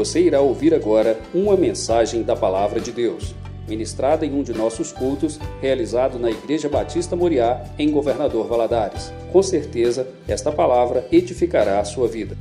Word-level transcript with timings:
Você 0.00 0.22
irá 0.22 0.40
ouvir 0.40 0.72
agora 0.72 1.20
uma 1.34 1.54
mensagem 1.58 2.22
da 2.22 2.34
Palavra 2.34 2.80
de 2.80 2.90
Deus, 2.90 3.34
ministrada 3.68 4.24
em 4.24 4.32
um 4.32 4.42
de 4.42 4.54
nossos 4.54 4.92
cultos, 4.92 5.38
realizado 5.60 6.18
na 6.18 6.30
Igreja 6.30 6.70
Batista 6.70 7.14
Moriá, 7.14 7.62
em 7.78 7.90
Governador 7.90 8.48
Valadares. 8.48 9.12
Com 9.30 9.42
certeza, 9.42 10.08
esta 10.26 10.50
palavra 10.50 11.06
edificará 11.12 11.80
a 11.80 11.84
sua 11.84 12.08
vida. 12.08 12.34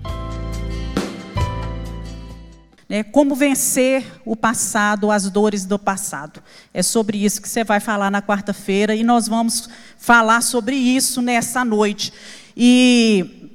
É, 2.88 3.04
como 3.04 3.36
vencer 3.36 4.06
o 4.24 4.38
passado, 4.38 5.12
as 5.12 5.30
dores 5.30 5.66
do 5.66 5.78
passado. 5.78 6.42
É 6.74 6.82
sobre 6.82 7.26
isso 7.26 7.42
que 7.42 7.50
você 7.50 7.66
vai 7.66 7.82
falar 7.82 8.10
na 8.10 8.22
quarta-feira 8.22 8.96
e 8.96 9.04
nós 9.04 9.28
vamos 9.28 9.68
falar 9.98 10.40
sobre 10.44 10.78
isso 10.78 11.22
nessa 11.22 11.66
noite. 11.66 12.14
E 12.56 13.52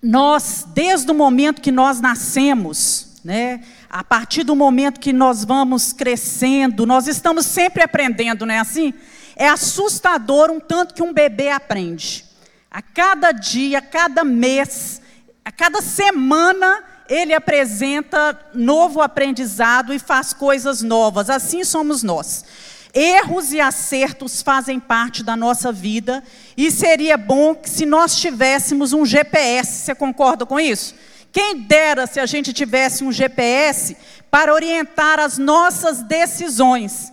nós, 0.00 0.68
desde 0.72 1.10
o 1.10 1.14
momento 1.14 1.60
que 1.60 1.72
nós 1.72 2.00
nascemos, 2.00 3.12
né, 3.24 3.62
a 3.88 4.04
partir 4.04 4.44
do 4.44 4.54
momento 4.54 5.00
que 5.00 5.12
nós 5.12 5.44
vamos 5.44 5.94
crescendo, 5.94 6.84
nós 6.84 7.08
estamos 7.08 7.46
sempre 7.46 7.82
aprendendo, 7.82 8.44
não 8.44 8.54
é 8.54 8.58
assim? 8.58 8.92
É 9.34 9.48
assustador 9.48 10.50
um 10.50 10.60
tanto 10.60 10.92
que 10.92 11.02
um 11.02 11.12
bebê 11.12 11.48
aprende. 11.48 12.26
A 12.70 12.82
cada 12.82 13.32
dia, 13.32 13.78
a 13.78 13.82
cada 13.82 14.22
mês, 14.24 15.00
a 15.42 15.50
cada 15.50 15.80
semana, 15.80 16.84
ele 17.08 17.32
apresenta 17.32 18.38
novo 18.52 19.00
aprendizado 19.00 19.94
e 19.94 19.98
faz 19.98 20.34
coisas 20.34 20.82
novas. 20.82 21.30
Assim 21.30 21.64
somos 21.64 22.02
nós. 22.02 22.44
Erros 22.92 23.52
e 23.52 23.60
acertos 23.60 24.42
fazem 24.42 24.78
parte 24.78 25.24
da 25.24 25.34
nossa 25.34 25.72
vida 25.72 26.22
e 26.56 26.70
seria 26.70 27.16
bom 27.16 27.56
se 27.64 27.86
nós 27.86 28.16
tivéssemos 28.16 28.92
um 28.92 29.04
GPS, 29.04 29.84
você 29.84 29.94
concorda 29.94 30.46
com 30.46 30.60
isso? 30.60 30.94
Quem 31.34 31.56
dera 31.62 32.06
se 32.06 32.20
a 32.20 32.26
gente 32.26 32.52
tivesse 32.52 33.02
um 33.02 33.10
GPS 33.10 33.96
para 34.30 34.54
orientar 34.54 35.18
as 35.18 35.36
nossas 35.36 36.00
decisões. 36.00 37.12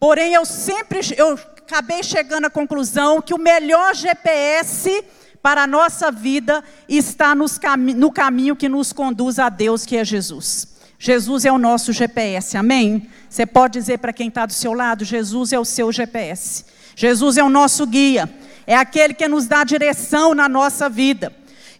Porém, 0.00 0.34
eu 0.34 0.44
sempre 0.44 0.98
eu 1.16 1.38
acabei 1.58 2.02
chegando 2.02 2.46
à 2.46 2.50
conclusão 2.50 3.22
que 3.22 3.32
o 3.32 3.38
melhor 3.38 3.94
GPS 3.94 5.04
para 5.40 5.62
a 5.62 5.66
nossa 5.68 6.10
vida 6.10 6.62
está 6.88 7.34
cami 7.60 7.94
no 7.94 8.10
caminho 8.10 8.56
que 8.56 8.68
nos 8.68 8.92
conduz 8.92 9.38
a 9.38 9.48
Deus, 9.48 9.86
que 9.86 9.96
é 9.96 10.04
Jesus. 10.04 10.66
Jesus 10.98 11.44
é 11.44 11.52
o 11.52 11.58
nosso 11.58 11.92
GPS, 11.92 12.56
amém? 12.56 13.08
Você 13.30 13.46
pode 13.46 13.78
dizer 13.78 13.98
para 13.98 14.12
quem 14.12 14.26
está 14.26 14.44
do 14.44 14.52
seu 14.52 14.72
lado: 14.72 15.04
Jesus 15.04 15.52
é 15.52 15.58
o 15.60 15.64
seu 15.64 15.92
GPS. 15.92 16.64
Jesus 16.96 17.36
é 17.36 17.44
o 17.44 17.48
nosso 17.48 17.86
guia, 17.86 18.28
é 18.66 18.74
aquele 18.74 19.14
que 19.14 19.28
nos 19.28 19.46
dá 19.46 19.62
direção 19.62 20.34
na 20.34 20.48
nossa 20.48 20.88
vida. 20.88 21.32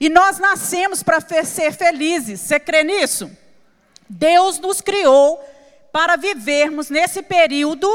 E 0.03 0.08
nós 0.08 0.41
nascemos 0.41 1.00
para 1.00 1.20
ser 1.45 1.72
felizes, 1.72 2.41
você 2.41 2.58
crê 2.58 2.83
nisso? 2.83 3.31
Deus 4.11 4.58
nos 4.58 4.81
criou 4.81 5.39
para 5.92 6.17
vivermos 6.17 6.91
nesse 6.91 7.22
período 7.22 7.89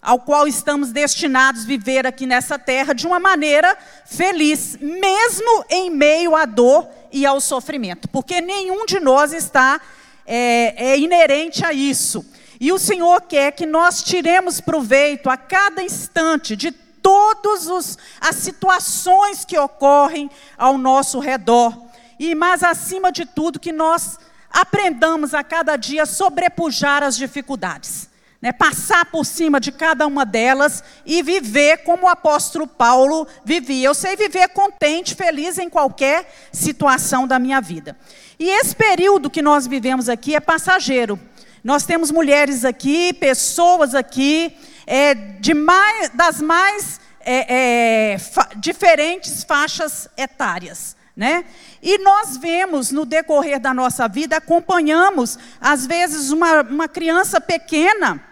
ao 0.00 0.20
qual 0.20 0.46
estamos 0.46 0.92
destinados 0.92 1.64
a 1.64 1.66
viver 1.66 2.06
aqui 2.06 2.26
nessa 2.26 2.60
terra 2.60 2.92
de 2.92 3.08
uma 3.08 3.18
maneira 3.18 3.76
feliz, 4.06 4.76
mesmo 4.80 5.64
em 5.68 5.90
meio 5.90 6.36
à 6.36 6.44
dor 6.44 6.88
e 7.10 7.26
ao 7.26 7.40
sofrimento, 7.40 8.08
porque 8.08 8.40
nenhum 8.40 8.86
de 8.86 9.00
nós 9.00 9.32
está 9.32 9.80
é, 10.24 10.92
é 10.92 10.96
inerente 10.96 11.64
a 11.64 11.72
isso. 11.72 12.24
E 12.60 12.70
o 12.70 12.78
Senhor 12.78 13.20
quer 13.22 13.50
que 13.50 13.66
nós 13.66 14.00
tiremos 14.04 14.60
proveito 14.60 15.28
a 15.28 15.36
cada 15.36 15.82
instante 15.82 16.54
de 16.54 16.70
todas 17.02 17.98
as 18.20 18.36
situações 18.36 19.44
que 19.44 19.58
ocorrem 19.58 20.30
ao 20.56 20.78
nosso 20.78 21.18
redor. 21.18 21.76
E 22.18 22.34
mais 22.34 22.62
acima 22.62 23.10
de 23.10 23.26
tudo, 23.26 23.58
que 23.58 23.72
nós 23.72 24.18
aprendamos 24.50 25.34
a 25.34 25.42
cada 25.42 25.76
dia 25.76 26.06
sobrepujar 26.06 27.02
as 27.02 27.16
dificuldades 27.16 28.12
né, 28.42 28.50
passar 28.50 29.04
por 29.06 29.24
cima 29.24 29.60
de 29.60 29.70
cada 29.70 30.04
uma 30.04 30.26
delas 30.26 30.82
e 31.06 31.22
viver 31.22 31.84
como 31.84 32.06
o 32.06 32.08
apóstolo 32.08 32.66
Paulo 32.66 33.24
vivia. 33.44 33.86
Eu 33.86 33.94
sei 33.94 34.16
viver 34.16 34.48
contente, 34.48 35.14
feliz 35.14 35.58
em 35.58 35.70
qualquer 35.70 36.28
situação 36.50 37.24
da 37.24 37.38
minha 37.38 37.60
vida. 37.60 37.96
E 38.40 38.50
esse 38.50 38.74
período 38.74 39.30
que 39.30 39.40
nós 39.40 39.68
vivemos 39.68 40.08
aqui 40.08 40.34
é 40.34 40.40
passageiro. 40.40 41.18
Nós 41.62 41.86
temos 41.86 42.10
mulheres 42.10 42.64
aqui, 42.64 43.12
pessoas 43.12 43.94
aqui, 43.94 44.52
é, 44.84 45.14
de 45.14 45.54
mais, 45.54 46.10
das 46.10 46.42
mais 46.42 47.00
é, 47.24 48.12
é, 48.12 48.18
fa 48.18 48.48
diferentes 48.56 49.44
faixas 49.44 50.08
etárias. 50.16 50.96
Né? 51.14 51.44
E 51.82 51.98
nós 51.98 52.38
vemos 52.38 52.90
no 52.90 53.04
decorrer 53.04 53.60
da 53.60 53.74
nossa 53.74 54.08
vida, 54.08 54.38
acompanhamos, 54.38 55.38
às 55.60 55.86
vezes, 55.86 56.30
uma, 56.30 56.62
uma 56.62 56.88
criança 56.88 57.38
pequena 57.40 58.22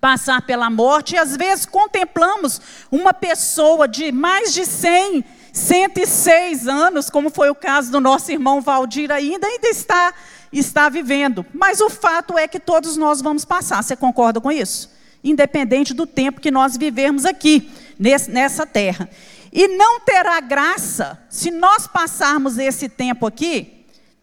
passar 0.00 0.42
pela 0.42 0.68
morte, 0.68 1.14
e 1.14 1.18
às 1.18 1.36
vezes 1.36 1.66
contemplamos 1.66 2.60
uma 2.90 3.14
pessoa 3.14 3.86
de 3.86 4.10
mais 4.10 4.52
de 4.52 4.66
100, 4.66 5.24
106 5.52 6.66
anos, 6.66 7.08
como 7.08 7.30
foi 7.30 7.50
o 7.50 7.54
caso 7.54 7.90
do 7.92 8.00
nosso 8.00 8.32
irmão 8.32 8.60
Valdir 8.60 9.10
ainda, 9.12 9.46
ainda 9.46 9.68
está, 9.68 10.12
está 10.52 10.88
vivendo. 10.88 11.46
Mas 11.54 11.80
o 11.80 11.88
fato 11.88 12.36
é 12.36 12.48
que 12.48 12.58
todos 12.58 12.96
nós 12.96 13.20
vamos 13.20 13.44
passar, 13.44 13.82
você 13.82 13.94
concorda 13.94 14.40
com 14.40 14.50
isso? 14.50 14.90
Independente 15.22 15.94
do 15.94 16.06
tempo 16.06 16.40
que 16.40 16.50
nós 16.50 16.76
vivermos 16.76 17.24
aqui, 17.24 17.70
nessa 17.98 18.66
terra. 18.66 19.08
E 19.52 19.68
não 19.68 20.00
terá 20.00 20.40
graça 20.40 21.18
se 21.30 21.50
nós 21.50 21.86
passarmos 21.86 22.58
esse 22.58 22.88
tempo 22.88 23.26
aqui 23.26 23.76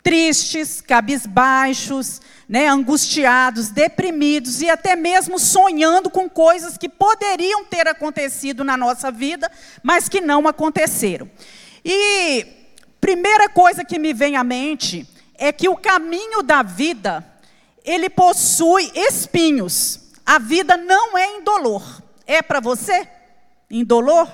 tristes, 0.03 0.81
cabisbaixos, 0.81 2.22
né, 2.47 2.67
angustiados, 2.67 3.69
deprimidos 3.69 4.62
e 4.62 4.69
até 4.69 4.97
mesmo 4.97 5.39
sonhando 5.39 6.09
com 6.09 6.29
coisas 6.29 6.78
que 6.78 6.89
poderiam 6.89 7.63
ter 7.63 7.88
acontecido 7.88 8.66
na 8.66 8.75
nossa 8.75 9.09
vida, 9.09 9.50
mas 9.81 10.09
que 10.09 10.19
não 10.19 10.45
aconteceram. 10.45 11.29
E 11.85 12.45
primeira 13.00 13.47
coisa 13.47 13.85
que 13.85 13.97
me 13.97 14.13
vem 14.13 14.35
à 14.35 14.44
mente 14.44 15.07
é 15.35 15.51
que 15.53 15.69
o 15.69 15.78
caminho 15.78 16.44
da 16.44 16.62
vida, 16.62 17.25
ele 17.83 18.09
possui 18.09 18.91
espinhos. 18.94 20.00
A 20.25 20.38
vida 20.38 20.75
não 20.75 21.17
é 21.17 21.38
indolor. 21.38 21.83
É 22.28 22.41
para 22.41 22.59
você? 22.59 23.07
Indolor? 23.69 24.28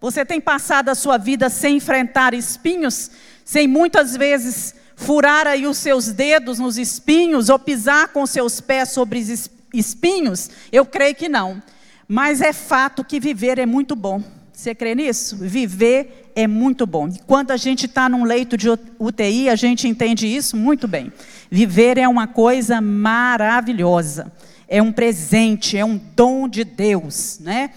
Você 0.00 0.24
tem 0.24 0.40
passado 0.40 0.90
a 0.90 0.94
sua 0.94 1.16
vida 1.16 1.48
sem 1.48 1.76
enfrentar 1.76 2.34
espinhos, 2.34 3.10
sem 3.44 3.66
muitas 3.66 4.16
vezes 4.16 4.74
furar 4.96 5.46
aí 5.46 5.66
os 5.66 5.78
seus 5.78 6.12
dedos 6.12 6.58
nos 6.58 6.76
espinhos 6.76 7.48
ou 7.48 7.58
pisar 7.58 8.08
com 8.08 8.26
seus 8.26 8.60
pés 8.60 8.90
sobre 8.90 9.18
os 9.18 9.50
espinhos? 9.72 10.50
Eu 10.70 10.84
creio 10.84 11.14
que 11.14 11.28
não. 11.28 11.62
Mas 12.06 12.40
é 12.40 12.52
fato 12.52 13.04
que 13.04 13.18
viver 13.18 13.58
é 13.58 13.66
muito 13.66 13.96
bom. 13.96 14.22
Você 14.52 14.74
crê 14.74 14.94
nisso? 14.94 15.36
Viver 15.36 16.30
é 16.36 16.46
muito 16.46 16.86
bom. 16.86 17.08
Quando 17.26 17.50
a 17.50 17.56
gente 17.56 17.86
está 17.86 18.08
num 18.08 18.24
leito 18.24 18.56
de 18.56 18.68
UTI, 18.98 19.48
a 19.48 19.56
gente 19.56 19.88
entende 19.88 20.26
isso 20.26 20.56
muito 20.56 20.86
bem. 20.86 21.12
Viver 21.50 21.98
é 21.98 22.06
uma 22.06 22.26
coisa 22.26 22.80
maravilhosa. 22.80 24.32
É 24.68 24.80
um 24.80 24.92
presente, 24.92 25.76
é 25.76 25.84
um 25.84 26.00
dom 26.14 26.48
de 26.48 26.62
Deus, 26.62 27.38
né? 27.40 27.70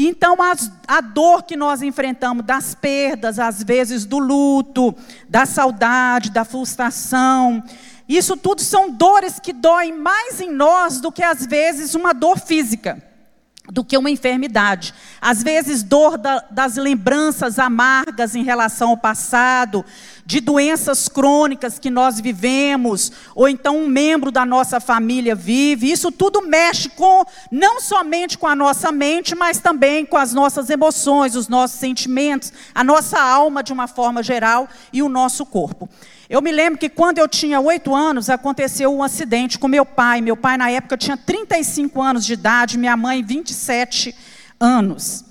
Então, 0.00 0.36
a 0.86 1.00
dor 1.00 1.42
que 1.42 1.56
nós 1.56 1.82
enfrentamos 1.82 2.46
das 2.46 2.72
perdas, 2.72 3.40
às 3.40 3.64
vezes 3.64 4.04
do 4.04 4.20
luto, 4.20 4.94
da 5.28 5.44
saudade, 5.44 6.30
da 6.30 6.44
frustração, 6.44 7.60
isso 8.08 8.36
tudo 8.36 8.60
são 8.60 8.92
dores 8.92 9.40
que 9.40 9.52
doem 9.52 9.92
mais 9.92 10.40
em 10.40 10.52
nós 10.52 11.00
do 11.00 11.10
que 11.10 11.20
às 11.20 11.44
vezes 11.44 11.96
uma 11.96 12.12
dor 12.14 12.38
física 12.38 13.02
do 13.70 13.84
que 13.84 13.98
uma 13.98 14.10
enfermidade. 14.10 14.94
Às 15.20 15.42
vezes, 15.42 15.82
dor 15.82 16.16
da, 16.16 16.44
das 16.50 16.76
lembranças 16.76 17.58
amargas 17.58 18.34
em 18.34 18.42
relação 18.42 18.90
ao 18.90 18.96
passado, 18.96 19.84
de 20.24 20.40
doenças 20.40 21.08
crônicas 21.08 21.78
que 21.78 21.90
nós 21.90 22.20
vivemos, 22.20 23.12
ou 23.34 23.48
então 23.48 23.78
um 23.78 23.88
membro 23.88 24.30
da 24.30 24.44
nossa 24.46 24.80
família 24.80 25.34
vive. 25.34 25.90
Isso 25.90 26.10
tudo 26.10 26.42
mexe 26.42 26.88
com 26.88 27.24
não 27.50 27.80
somente 27.80 28.38
com 28.38 28.46
a 28.46 28.56
nossa 28.56 28.90
mente, 28.90 29.34
mas 29.34 29.58
também 29.58 30.04
com 30.04 30.16
as 30.16 30.32
nossas 30.32 30.70
emoções, 30.70 31.36
os 31.36 31.48
nossos 31.48 31.78
sentimentos, 31.78 32.52
a 32.74 32.82
nossa 32.82 33.20
alma 33.20 33.62
de 33.62 33.72
uma 33.72 33.86
forma 33.86 34.22
geral 34.22 34.68
e 34.92 35.02
o 35.02 35.08
nosso 35.08 35.44
corpo. 35.44 35.88
Eu 36.28 36.42
me 36.42 36.52
lembro 36.52 36.78
que 36.78 36.90
quando 36.90 37.16
eu 37.16 37.26
tinha 37.26 37.58
oito 37.58 37.94
anos, 37.94 38.28
aconteceu 38.28 38.94
um 38.94 39.02
acidente 39.02 39.58
com 39.58 39.66
meu 39.66 39.86
pai. 39.86 40.20
Meu 40.20 40.36
pai, 40.36 40.58
na 40.58 40.70
época, 40.70 40.94
tinha 40.94 41.16
35 41.16 42.02
anos 42.02 42.26
de 42.26 42.34
idade, 42.34 42.76
minha 42.76 42.96
mãe, 42.98 43.22
27 43.22 44.14
anos. 44.60 45.24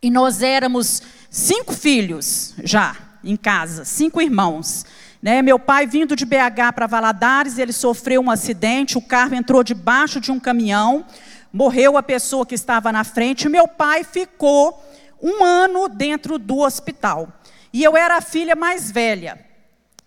E 0.00 0.10
nós 0.10 0.40
éramos 0.40 1.02
cinco 1.28 1.74
filhos 1.74 2.54
já 2.64 2.96
em 3.22 3.36
casa, 3.36 3.84
cinco 3.84 4.20
irmãos. 4.22 4.86
Né? 5.22 5.42
Meu 5.42 5.58
pai, 5.58 5.86
vindo 5.86 6.16
de 6.16 6.24
BH 6.24 6.72
para 6.74 6.86
Valadares, 6.86 7.58
ele 7.58 7.72
sofreu 7.72 8.22
um 8.22 8.30
acidente, 8.30 8.96
o 8.96 9.02
carro 9.02 9.34
entrou 9.34 9.62
debaixo 9.62 10.20
de 10.20 10.32
um 10.32 10.40
caminhão, 10.40 11.04
morreu 11.52 11.98
a 11.98 12.02
pessoa 12.02 12.46
que 12.46 12.54
estava 12.54 12.90
na 12.90 13.04
frente, 13.04 13.44
e 13.44 13.50
meu 13.50 13.68
pai 13.68 14.02
ficou 14.04 14.82
um 15.22 15.44
ano 15.44 15.86
dentro 15.86 16.38
do 16.38 16.60
hospital. 16.60 17.28
E 17.70 17.84
eu 17.84 17.94
era 17.94 18.16
a 18.16 18.22
filha 18.22 18.56
mais 18.56 18.90
velha. 18.90 19.52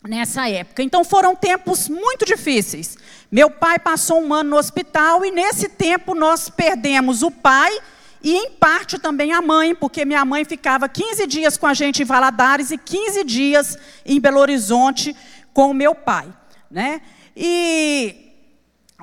Nessa 0.07 0.49
época. 0.49 0.81
Então 0.81 1.03
foram 1.03 1.35
tempos 1.35 1.89
muito 1.89 2.25
difíceis. 2.25 2.97
Meu 3.31 3.51
pai 3.51 3.77
passou 3.77 4.21
um 4.21 4.33
ano 4.33 4.51
no 4.51 4.57
hospital 4.57 5.25
e 5.25 5.31
nesse 5.31 5.69
tempo 5.69 6.15
nós 6.15 6.49
perdemos 6.49 7.21
o 7.21 7.29
pai 7.29 7.77
e 8.23 8.33
em 8.33 8.51
parte 8.51 8.97
também 8.97 9.31
a 9.31 9.41
mãe, 9.41 9.75
porque 9.75 10.05
minha 10.05 10.25
mãe 10.25 10.43
ficava 10.43 10.89
15 10.89 11.27
dias 11.27 11.57
com 11.57 11.67
a 11.67 11.73
gente 11.73 12.01
em 12.01 12.05
Valadares 12.05 12.71
e 12.71 12.77
15 12.77 13.23
dias 13.23 13.77
em 14.05 14.19
Belo 14.19 14.39
Horizonte 14.39 15.15
com 15.53 15.69
o 15.69 15.73
meu 15.73 15.93
pai, 15.93 16.27
né? 16.69 17.01
E 17.35 18.33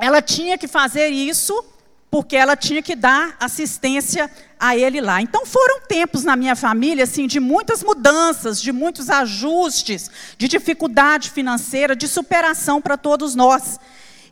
ela 0.01 0.21
tinha 0.21 0.59
que 0.59 0.67
fazer 0.67 1.09
isso 1.09 1.55
porque 2.15 2.37
ela 2.37 2.55
tinha 2.55 2.81
que 2.81 2.95
dar 2.95 3.35
assistência 3.41 4.31
a 4.57 4.77
ele 4.77 5.01
lá. 5.01 5.21
Então 5.21 5.45
foram 5.45 5.81
tempos 5.81 6.23
na 6.23 6.37
minha 6.37 6.55
família 6.55 7.03
assim 7.03 7.27
de 7.27 7.41
muitas 7.41 7.83
mudanças, 7.83 8.63
de 8.63 8.71
muitos 8.71 9.11
ajustes, 9.11 10.09
de 10.39 10.47
dificuldade 10.47 11.33
financeira, 11.33 11.97
de 11.97 12.07
superação 12.07 12.81
para 12.81 12.97
todos 12.97 13.35
nós. 13.35 13.81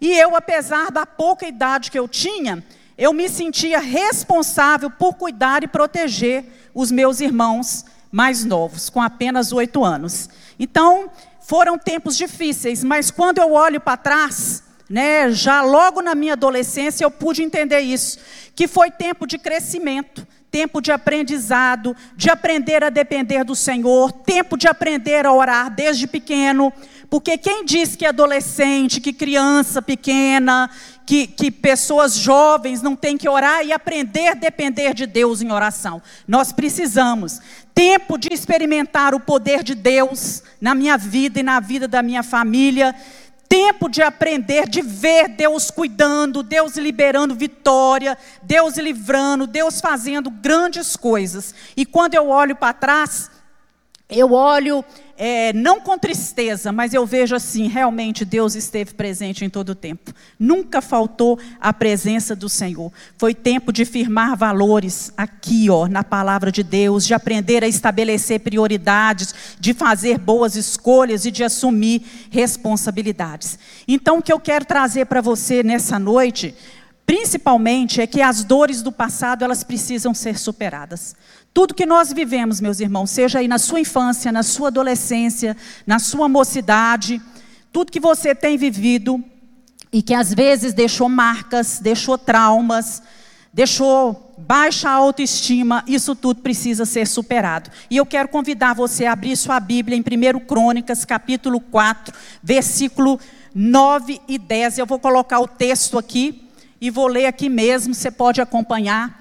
E 0.00 0.12
eu, 0.12 0.36
apesar 0.36 0.92
da 0.92 1.04
pouca 1.04 1.44
idade 1.44 1.90
que 1.90 1.98
eu 1.98 2.06
tinha, 2.06 2.62
eu 2.96 3.12
me 3.12 3.28
sentia 3.28 3.80
responsável 3.80 4.88
por 4.88 5.14
cuidar 5.14 5.64
e 5.64 5.66
proteger 5.66 6.44
os 6.72 6.92
meus 6.92 7.20
irmãos 7.20 7.84
mais 8.12 8.44
novos, 8.44 8.88
com 8.88 9.02
apenas 9.02 9.52
oito 9.52 9.84
anos. 9.84 10.30
Então, 10.56 11.10
foram 11.40 11.76
tempos 11.76 12.16
difíceis, 12.16 12.84
mas 12.84 13.10
quando 13.10 13.38
eu 13.38 13.54
olho 13.54 13.80
para 13.80 13.96
trás, 13.96 14.62
né, 14.88 15.30
já 15.30 15.62
logo 15.62 16.02
na 16.02 16.14
minha 16.14 16.34
adolescência 16.34 17.04
eu 17.04 17.10
pude 17.10 17.42
entender 17.42 17.80
isso, 17.80 18.18
que 18.54 18.68
foi 18.68 18.90
tempo 18.90 19.26
de 19.26 19.38
crescimento, 19.38 20.26
tempo 20.50 20.82
de 20.82 20.92
aprendizado, 20.92 21.96
de 22.14 22.28
aprender 22.28 22.84
a 22.84 22.90
depender 22.90 23.42
do 23.42 23.56
Senhor, 23.56 24.12
tempo 24.12 24.56
de 24.56 24.68
aprender 24.68 25.24
a 25.24 25.32
orar 25.32 25.74
desde 25.74 26.06
pequeno, 26.06 26.70
porque 27.12 27.36
quem 27.36 27.64
diz 27.64 27.94
que 27.94 28.06
adolescente, 28.06 29.00
que 29.00 29.12
criança 29.12 29.82
pequena, 29.82 30.70
que, 31.04 31.26
que 31.26 31.50
pessoas 31.50 32.14
jovens 32.14 32.80
não 32.80 32.96
têm 32.96 33.18
que 33.18 33.28
orar 33.28 33.62
e 33.64 33.70
aprender 33.70 34.28
a 34.28 34.34
depender 34.34 34.94
de 34.94 35.04
Deus 35.04 35.42
em 35.42 35.52
oração? 35.52 36.00
Nós 36.26 36.52
precisamos. 36.52 37.38
Tempo 37.74 38.16
de 38.16 38.32
experimentar 38.32 39.14
o 39.14 39.20
poder 39.20 39.62
de 39.62 39.74
Deus 39.74 40.42
na 40.58 40.74
minha 40.74 40.96
vida 40.96 41.40
e 41.40 41.42
na 41.42 41.60
vida 41.60 41.86
da 41.86 42.02
minha 42.02 42.22
família 42.22 42.94
tempo 43.52 43.86
de 43.86 44.00
aprender, 44.00 44.66
de 44.66 44.80
ver 44.80 45.28
Deus 45.28 45.70
cuidando, 45.70 46.42
Deus 46.42 46.76
liberando 46.76 47.34
vitória, 47.34 48.16
Deus 48.42 48.78
livrando, 48.78 49.46
Deus 49.46 49.78
fazendo 49.78 50.30
grandes 50.30 50.96
coisas. 50.96 51.54
E 51.76 51.84
quando 51.84 52.14
eu 52.14 52.30
olho 52.30 52.56
para 52.56 52.72
trás, 52.72 53.30
eu 54.08 54.32
olho 54.32 54.84
é, 55.16 55.52
não 55.52 55.80
com 55.80 55.96
tristeza, 55.96 56.72
mas 56.72 56.92
eu 56.92 57.06
vejo 57.06 57.34
assim, 57.34 57.68
realmente 57.68 58.24
Deus 58.24 58.54
esteve 58.54 58.92
presente 58.92 59.44
em 59.44 59.48
todo 59.48 59.70
o 59.70 59.74
tempo. 59.74 60.12
Nunca 60.38 60.82
faltou 60.82 61.38
a 61.60 61.72
presença 61.72 62.34
do 62.34 62.48
Senhor. 62.48 62.92
Foi 63.16 63.34
tempo 63.34 63.72
de 63.72 63.84
firmar 63.84 64.36
valores 64.36 65.12
aqui, 65.16 65.70
ó, 65.70 65.86
na 65.86 66.02
palavra 66.02 66.50
de 66.52 66.62
Deus, 66.62 67.06
de 67.06 67.14
aprender 67.14 67.62
a 67.64 67.68
estabelecer 67.68 68.40
prioridades, 68.40 69.34
de 69.58 69.72
fazer 69.72 70.18
boas 70.18 70.56
escolhas 70.56 71.24
e 71.24 71.30
de 71.30 71.44
assumir 71.44 72.02
responsabilidades. 72.30 73.58
Então, 73.86 74.18
o 74.18 74.22
que 74.22 74.32
eu 74.32 74.40
quero 74.40 74.64
trazer 74.64 75.06
para 75.06 75.20
você 75.20 75.62
nessa 75.62 75.98
noite, 75.98 76.54
principalmente, 77.06 78.00
é 78.00 78.06
que 78.06 78.20
as 78.20 78.44
dores 78.44 78.82
do 78.82 78.90
passado, 78.90 79.44
elas 79.44 79.62
precisam 79.62 80.12
ser 80.12 80.38
superadas. 80.38 81.14
Tudo 81.54 81.74
que 81.74 81.84
nós 81.84 82.12
vivemos, 82.12 82.60
meus 82.60 82.80
irmãos, 82.80 83.10
seja 83.10 83.40
aí 83.40 83.46
na 83.46 83.58
sua 83.58 83.80
infância, 83.80 84.32
na 84.32 84.42
sua 84.42 84.68
adolescência, 84.68 85.54
na 85.86 85.98
sua 85.98 86.28
mocidade, 86.28 87.20
tudo 87.70 87.92
que 87.92 88.00
você 88.00 88.34
tem 88.34 88.56
vivido 88.56 89.22
e 89.92 90.00
que 90.00 90.14
às 90.14 90.32
vezes 90.32 90.72
deixou 90.72 91.10
marcas, 91.10 91.78
deixou 91.78 92.16
traumas, 92.16 93.02
deixou 93.52 94.34
baixa 94.38 94.88
autoestima, 94.88 95.84
isso 95.86 96.16
tudo 96.16 96.40
precisa 96.40 96.86
ser 96.86 97.06
superado. 97.06 97.70
E 97.90 97.98
eu 97.98 98.06
quero 98.06 98.28
convidar 98.28 98.74
você 98.74 99.04
a 99.04 99.12
abrir 99.12 99.36
sua 99.36 99.60
Bíblia 99.60 99.96
em 99.96 100.00
1 100.00 100.40
Crônicas, 100.46 101.04
capítulo 101.04 101.60
4, 101.60 102.14
versículo 102.42 103.20
9 103.54 104.22
e 104.26 104.38
10. 104.38 104.78
Eu 104.78 104.86
vou 104.86 104.98
colocar 104.98 105.38
o 105.40 105.46
texto 105.46 105.98
aqui 105.98 106.48
e 106.80 106.90
vou 106.90 107.06
ler 107.06 107.26
aqui 107.26 107.50
mesmo, 107.50 107.94
você 107.94 108.10
pode 108.10 108.40
acompanhar 108.40 109.20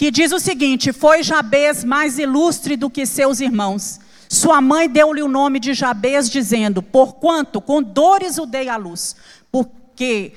que 0.00 0.10
diz 0.10 0.32
o 0.32 0.40
seguinte: 0.40 0.94
Foi 0.94 1.22
Jabez 1.22 1.84
mais 1.84 2.18
ilustre 2.18 2.74
do 2.74 2.88
que 2.88 3.04
seus 3.04 3.38
irmãos. 3.38 4.00
Sua 4.30 4.58
mãe 4.58 4.88
deu-lhe 4.88 5.22
o 5.22 5.28
nome 5.28 5.60
de 5.60 5.74
Jabez, 5.74 6.30
dizendo: 6.30 6.82
Porquanto 6.82 7.60
com 7.60 7.82
dores 7.82 8.38
o 8.38 8.46
dei 8.46 8.70
à 8.70 8.78
luz. 8.78 9.14
Porque 9.52 10.32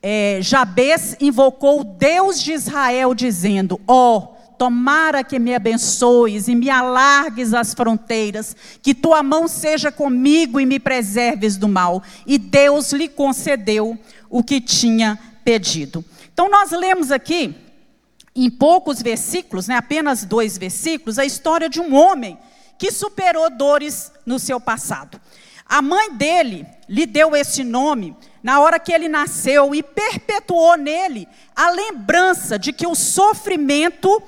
é, 0.00 0.38
Jabez 0.40 1.16
invocou 1.20 1.80
o 1.80 1.84
Deus 1.84 2.40
de 2.40 2.52
Israel, 2.52 3.12
dizendo: 3.12 3.80
Ó, 3.84 4.16
oh, 4.16 4.20
tomara 4.56 5.24
que 5.24 5.40
me 5.40 5.56
abençoes 5.56 6.46
e 6.46 6.54
me 6.54 6.70
alargues 6.70 7.52
as 7.52 7.74
fronteiras, 7.74 8.54
que 8.80 8.94
tua 8.94 9.24
mão 9.24 9.48
seja 9.48 9.90
comigo 9.90 10.60
e 10.60 10.64
me 10.64 10.78
preserves 10.78 11.56
do 11.56 11.66
mal. 11.66 12.00
E 12.24 12.38
Deus 12.38 12.92
lhe 12.92 13.08
concedeu 13.08 13.98
o 14.30 14.40
que 14.44 14.60
tinha 14.60 15.18
pedido. 15.44 16.04
Então 16.32 16.48
nós 16.48 16.70
lemos 16.70 17.10
aqui 17.10 17.69
em 18.34 18.50
poucos 18.50 19.02
versículos, 19.02 19.66
né, 19.66 19.76
apenas 19.76 20.24
dois 20.24 20.56
versículos, 20.56 21.18
a 21.18 21.24
história 21.24 21.68
de 21.68 21.80
um 21.80 21.94
homem 21.94 22.38
que 22.78 22.90
superou 22.90 23.50
dores 23.50 24.12
no 24.24 24.38
seu 24.38 24.60
passado. 24.60 25.20
A 25.66 25.82
mãe 25.82 26.12
dele 26.14 26.66
lhe 26.88 27.06
deu 27.06 27.36
esse 27.36 27.62
nome 27.62 28.16
na 28.42 28.60
hora 28.60 28.80
que 28.80 28.92
ele 28.92 29.08
nasceu 29.08 29.74
e 29.74 29.82
perpetuou 29.82 30.76
nele 30.76 31.28
a 31.54 31.70
lembrança 31.70 32.58
de 32.58 32.72
que 32.72 32.86
o 32.86 32.94
sofrimento 32.94 34.22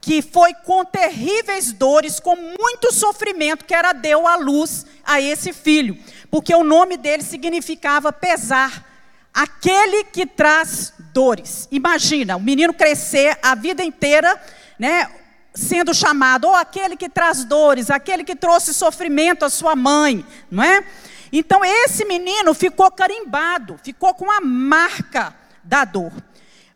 que 0.00 0.22
foi 0.22 0.54
com 0.54 0.84
terríveis 0.84 1.72
dores, 1.72 2.18
com 2.18 2.34
muito 2.34 2.92
sofrimento, 2.92 3.64
que 3.64 3.74
era 3.74 3.92
deu 3.92 4.26
à 4.26 4.36
luz 4.36 4.86
a 5.04 5.20
esse 5.20 5.52
filho, 5.52 5.96
porque 6.30 6.54
o 6.54 6.64
nome 6.64 6.96
dele 6.96 7.22
significava 7.22 8.12
pesar, 8.12 8.86
aquele 9.32 10.04
que 10.04 10.24
traz 10.24 10.94
dores. 11.12 11.68
Imagina, 11.70 12.36
o 12.36 12.40
menino 12.40 12.72
crescer 12.72 13.38
a 13.42 13.54
vida 13.54 13.82
inteira, 13.82 14.40
né, 14.78 15.08
sendo 15.54 15.92
chamado 15.92 16.46
ou 16.46 16.54
aquele 16.54 16.96
que 16.96 17.08
traz 17.08 17.44
dores, 17.44 17.90
aquele 17.90 18.24
que 18.24 18.36
trouxe 18.36 18.72
sofrimento 18.72 19.44
à 19.44 19.50
sua 19.50 19.74
mãe, 19.74 20.24
não 20.50 20.62
é? 20.62 20.84
Então 21.32 21.64
esse 21.64 22.04
menino 22.04 22.54
ficou 22.54 22.90
carimbado, 22.90 23.78
ficou 23.82 24.14
com 24.14 24.30
a 24.30 24.40
marca 24.40 25.34
da 25.62 25.84
dor. 25.84 26.12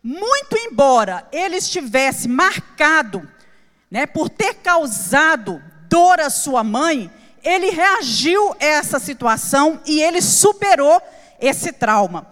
Muito 0.03 0.57
embora 0.57 1.27
ele 1.31 1.57
estivesse 1.57 2.27
marcado, 2.27 3.27
né, 3.89 4.05
por 4.05 4.29
ter 4.29 4.55
causado 4.55 5.61
dor 5.89 6.19
à 6.19 6.29
sua 6.29 6.63
mãe, 6.63 7.11
ele 7.43 7.69
reagiu 7.69 8.55
a 8.59 8.65
essa 8.65 8.99
situação 8.99 9.79
e 9.85 10.01
ele 10.01 10.21
superou 10.21 11.01
esse 11.39 11.71
trauma. 11.71 12.27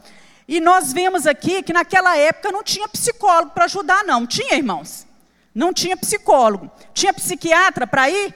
E 0.48 0.60
nós 0.60 0.92
vemos 0.92 1.26
aqui 1.26 1.64
que 1.64 1.74
naquela 1.74 2.18
época 2.18 2.52
não 2.52 2.64
tinha 2.64 2.88
psicólogo 2.88 3.52
para 3.52 3.66
ajudar, 3.66 4.04
não. 4.04 4.28
Tinha, 4.28 4.56
irmãos? 4.56 5.08
Não 5.54 5.74
tinha 5.74 5.96
psicólogo. 5.96 6.70
Tinha 6.94 7.14
psiquiatra 7.14 7.88
para 7.88 8.10
ir? 8.10 8.34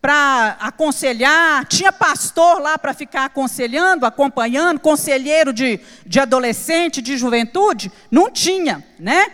Para 0.00 0.56
aconselhar? 0.60 1.64
Tinha 1.66 1.90
pastor 1.90 2.60
lá 2.60 2.76
para 2.76 2.92
ficar 2.92 3.24
aconselhando, 3.24 4.04
acompanhando? 4.04 4.80
Conselheiro 4.80 5.52
de, 5.52 5.80
de 6.04 6.20
adolescente, 6.20 7.00
de 7.00 7.16
juventude? 7.16 7.90
Não 8.10 8.30
tinha, 8.30 8.84
né? 8.98 9.32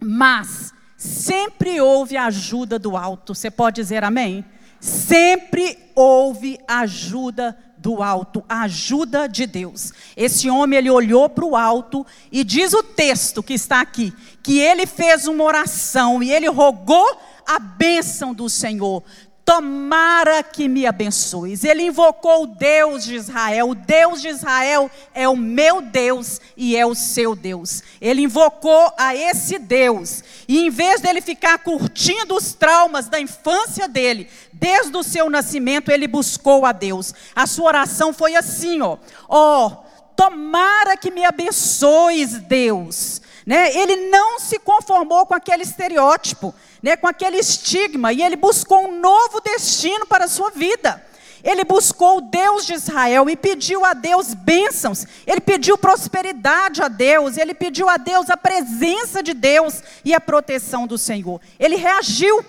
Mas 0.00 0.72
sempre 0.96 1.80
houve 1.80 2.16
ajuda 2.16 2.78
do 2.78 2.96
alto. 2.96 3.34
Você 3.34 3.50
pode 3.50 3.82
dizer 3.82 4.02
amém? 4.02 4.44
Sempre 4.80 5.78
houve 5.94 6.58
ajuda 6.66 7.56
do 7.82 8.00
alto, 8.00 8.44
a 8.48 8.62
ajuda 8.62 9.26
de 9.28 9.44
Deus. 9.44 9.92
Esse 10.16 10.48
homem 10.48 10.78
ele 10.78 10.90
olhou 10.90 11.28
para 11.28 11.44
o 11.44 11.56
alto 11.56 12.06
e 12.30 12.44
diz 12.44 12.72
o 12.72 12.82
texto 12.82 13.42
que 13.42 13.54
está 13.54 13.80
aqui, 13.80 14.14
que 14.42 14.60
ele 14.60 14.86
fez 14.86 15.26
uma 15.26 15.42
oração 15.42 16.22
e 16.22 16.32
ele 16.32 16.48
rogou 16.48 17.20
a 17.44 17.58
bênção 17.58 18.32
do 18.32 18.48
Senhor 18.48 19.02
tomara 19.52 20.42
que 20.42 20.66
me 20.66 20.86
abençoes. 20.86 21.62
Ele 21.62 21.82
invocou 21.82 22.44
o 22.44 22.46
Deus 22.46 23.04
de 23.04 23.16
Israel. 23.16 23.68
O 23.68 23.74
Deus 23.74 24.22
de 24.22 24.28
Israel 24.28 24.90
é 25.14 25.28
o 25.28 25.36
meu 25.36 25.82
Deus 25.82 26.40
e 26.56 26.74
é 26.74 26.86
o 26.86 26.94
seu 26.94 27.36
Deus. 27.36 27.82
Ele 28.00 28.22
invocou 28.22 28.90
a 28.96 29.14
esse 29.14 29.58
Deus. 29.58 30.24
E 30.48 30.58
em 30.60 30.70
vez 30.70 31.02
dele 31.02 31.20
ficar 31.20 31.58
curtindo 31.58 32.34
os 32.34 32.54
traumas 32.54 33.10
da 33.10 33.20
infância 33.20 33.86
dele, 33.86 34.26
desde 34.54 34.96
o 34.96 35.02
seu 35.02 35.28
nascimento, 35.28 35.90
ele 35.90 36.08
buscou 36.08 36.64
a 36.64 36.72
Deus. 36.72 37.12
A 37.36 37.46
sua 37.46 37.66
oração 37.66 38.14
foi 38.14 38.34
assim, 38.34 38.80
ó: 38.80 38.96
Ó, 39.28 39.66
oh, 39.66 39.70
tomara 40.16 40.96
que 40.96 41.10
me 41.10 41.26
abençoes, 41.26 42.38
Deus. 42.38 43.20
Né? 43.46 43.76
Ele 43.76 44.08
não 44.08 44.38
se 44.38 44.58
conformou 44.58 45.26
com 45.26 45.34
aquele 45.34 45.62
estereótipo, 45.62 46.54
né? 46.82 46.96
com 46.96 47.06
aquele 47.06 47.38
estigma, 47.38 48.12
e 48.12 48.22
ele 48.22 48.36
buscou 48.36 48.86
um 48.86 49.00
novo 49.00 49.40
destino 49.40 50.06
para 50.06 50.24
a 50.24 50.28
sua 50.28 50.50
vida. 50.50 51.02
Ele 51.42 51.64
buscou 51.64 52.18
o 52.18 52.20
Deus 52.20 52.64
de 52.64 52.74
Israel 52.74 53.28
e 53.28 53.36
pediu 53.36 53.84
a 53.84 53.94
Deus 53.94 54.32
bênçãos. 54.32 55.04
Ele 55.26 55.40
pediu 55.40 55.76
prosperidade 55.76 56.80
a 56.80 56.86
Deus. 56.86 57.36
Ele 57.36 57.52
pediu 57.52 57.88
a 57.88 57.96
Deus 57.96 58.30
a 58.30 58.36
presença 58.36 59.22
de 59.22 59.34
Deus 59.34 59.82
e 60.04 60.14
a 60.14 60.20
proteção 60.20 60.86
do 60.86 60.96
Senhor. 60.96 61.40
Ele 61.58 61.74
reagiu. 61.74 62.44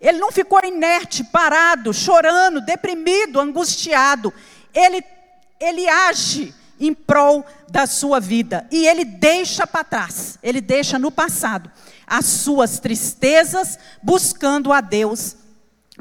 Ele 0.00 0.18
não 0.18 0.30
ficou 0.30 0.60
inerte, 0.64 1.24
parado, 1.24 1.92
chorando, 1.92 2.60
deprimido, 2.60 3.40
angustiado. 3.40 4.32
Ele, 4.72 5.02
ele 5.58 5.88
age 5.88 6.54
em 6.78 6.92
prol 6.92 7.44
da 7.70 7.86
sua 7.86 8.20
vida 8.20 8.66
e 8.70 8.86
ele 8.86 9.04
deixa 9.04 9.66
para 9.66 9.84
trás, 9.84 10.38
ele 10.42 10.60
deixa 10.60 10.98
no 10.98 11.10
passado 11.10 11.70
as 12.06 12.26
suas 12.26 12.78
tristezas, 12.78 13.78
buscando 14.02 14.72
a 14.72 14.80
Deus 14.80 15.36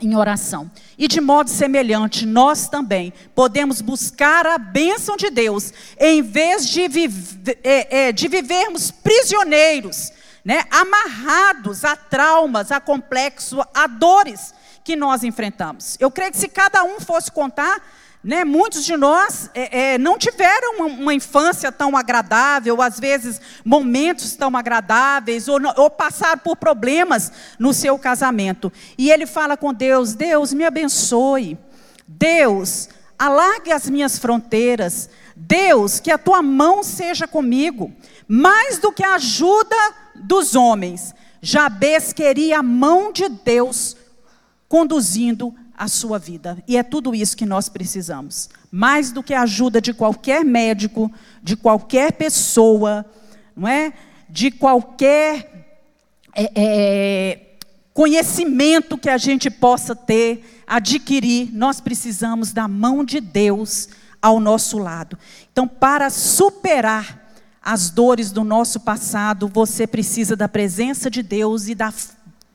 em 0.02 0.16
oração. 0.16 0.70
E 0.98 1.08
de 1.08 1.22
modo 1.22 1.50
semelhante, 1.50 2.26
nós 2.26 2.68
também 2.68 3.14
podemos 3.36 3.82
buscar 3.82 4.46
a 4.46 4.58
bênção 4.58 5.16
de 5.16 5.30
Deus, 5.30 5.72
em 6.00 6.22
vez 6.22 6.68
de, 6.68 6.88
vive, 6.88 7.58
é, 7.64 8.08
é, 8.08 8.12
de 8.12 8.28
vivermos 8.28 8.92
prisioneiros, 8.92 10.12
né, 10.44 10.66
amarrados 10.70 11.86
a 11.86 11.96
traumas, 11.96 12.72
a 12.72 12.80
complexos, 12.80 13.66
a 13.74 13.88
dores 13.88 14.54
que 14.84 14.96
nós 14.96 15.24
enfrentamos. 15.24 15.96
Eu 16.00 16.12
creio 16.12 16.32
que 16.32 16.38
se 16.38 16.50
cada 16.50 16.84
um 16.84 17.00
fosse 17.00 17.32
contar 17.32 17.82
né, 18.24 18.46
muitos 18.46 18.86
de 18.86 18.96
nós 18.96 19.50
é, 19.54 19.94
é, 19.94 19.98
não 19.98 20.18
tiveram 20.18 20.78
uma, 20.78 20.86
uma, 20.86 21.14
infância 21.14 21.72
tão 21.74 21.98
agradável, 21.98 22.82
às 22.82 22.98
vezes 22.98 23.42
momentos 23.66 24.36
tão 24.38 24.56
agradáveis, 24.56 25.50
ou, 25.50 25.60
ou 25.76 25.90
passaram 25.90 26.40
por 26.40 26.56
problemas 26.56 27.34
no 27.60 27.74
seu 27.74 28.00
casamento. 28.00 28.72
E 28.98 29.12
ele 29.12 29.26
fala 29.26 29.58
com 29.58 29.74
Deus: 29.74 30.14
Deus, 30.14 30.54
me 30.54 30.64
abençoe. 30.64 31.58
Deus, 32.08 32.88
alargue 33.20 33.74
as 33.74 33.90
minhas 33.90 34.18
fronteiras. 34.18 35.10
Deus, 35.36 36.00
que 36.00 36.12
a 36.12 36.18
tua 36.18 36.42
mão 36.42 36.82
seja 36.82 37.28
comigo. 37.28 37.92
Mais 38.26 38.78
do 38.78 38.92
que 38.92 39.04
a 39.04 39.16
ajuda 39.16 39.76
dos 40.16 40.56
homens, 40.56 41.14
Jabez 41.42 42.14
queria 42.14 42.60
a 42.60 42.64
mão 42.64 43.12
de 43.12 43.28
Deus 43.28 43.98
conduzindo 44.70 45.54
a 45.84 45.88
sua 45.90 46.18
vida. 46.18 46.64
E 46.66 46.78
é 46.78 46.84
tudo 46.84 47.14
isso 47.14 47.36
que 47.36 47.46
nós 47.46 47.68
precisamos. 47.68 48.50
Mais 48.72 49.12
do 49.12 49.22
que 49.22 49.34
a 49.34 49.42
ajuda 49.42 49.82
de 49.82 49.94
qualquer 49.94 50.46
médico, 50.46 51.12
de 51.42 51.58
qualquer 51.58 52.14
pessoa, 52.14 53.06
não 53.56 53.68
é? 53.68 53.92
De 54.30 54.50
qualquer 54.50 55.82
é, 56.34 56.52
é, 56.56 57.40
conhecimento 57.94 58.98
que 58.98 59.10
a 59.10 59.18
gente 59.18 59.50
possa 59.50 59.94
ter, 59.94 60.64
adquirir, 60.66 61.50
nós 61.54 61.82
precisamos 61.82 62.54
da 62.54 62.66
mão 62.66 63.04
de 63.04 63.20
Deus 63.20 63.90
ao 64.22 64.40
nosso 64.40 64.78
lado. 64.78 65.20
Então, 65.52 65.68
para 65.68 66.10
superar 66.10 67.22
as 67.62 67.90
dores 67.90 68.32
do 68.32 68.46
nosso 68.46 68.80
passado, 68.80 69.50
você 69.50 69.86
precisa 69.86 70.34
da 70.34 70.48
presença 70.48 71.10
de 71.10 71.22
Deus 71.22 71.68
e 71.68 71.76
da, 71.76 71.94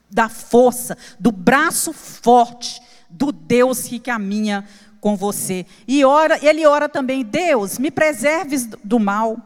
da 0.09 0.27
força, 0.27 0.97
do 1.19 1.31
braço 1.31 1.93
forte 1.93 2.89
do 3.09 3.31
Deus 3.31 3.83
que 3.83 3.99
caminha 3.99 4.65
com 4.99 5.15
você. 5.15 5.65
E 5.87 6.03
ora, 6.03 6.39
ele 6.41 6.65
ora 6.65 6.89
também, 6.89 7.23
Deus, 7.23 7.77
me 7.77 7.89
preserves 7.89 8.65
do 8.83 8.99
mal, 8.99 9.37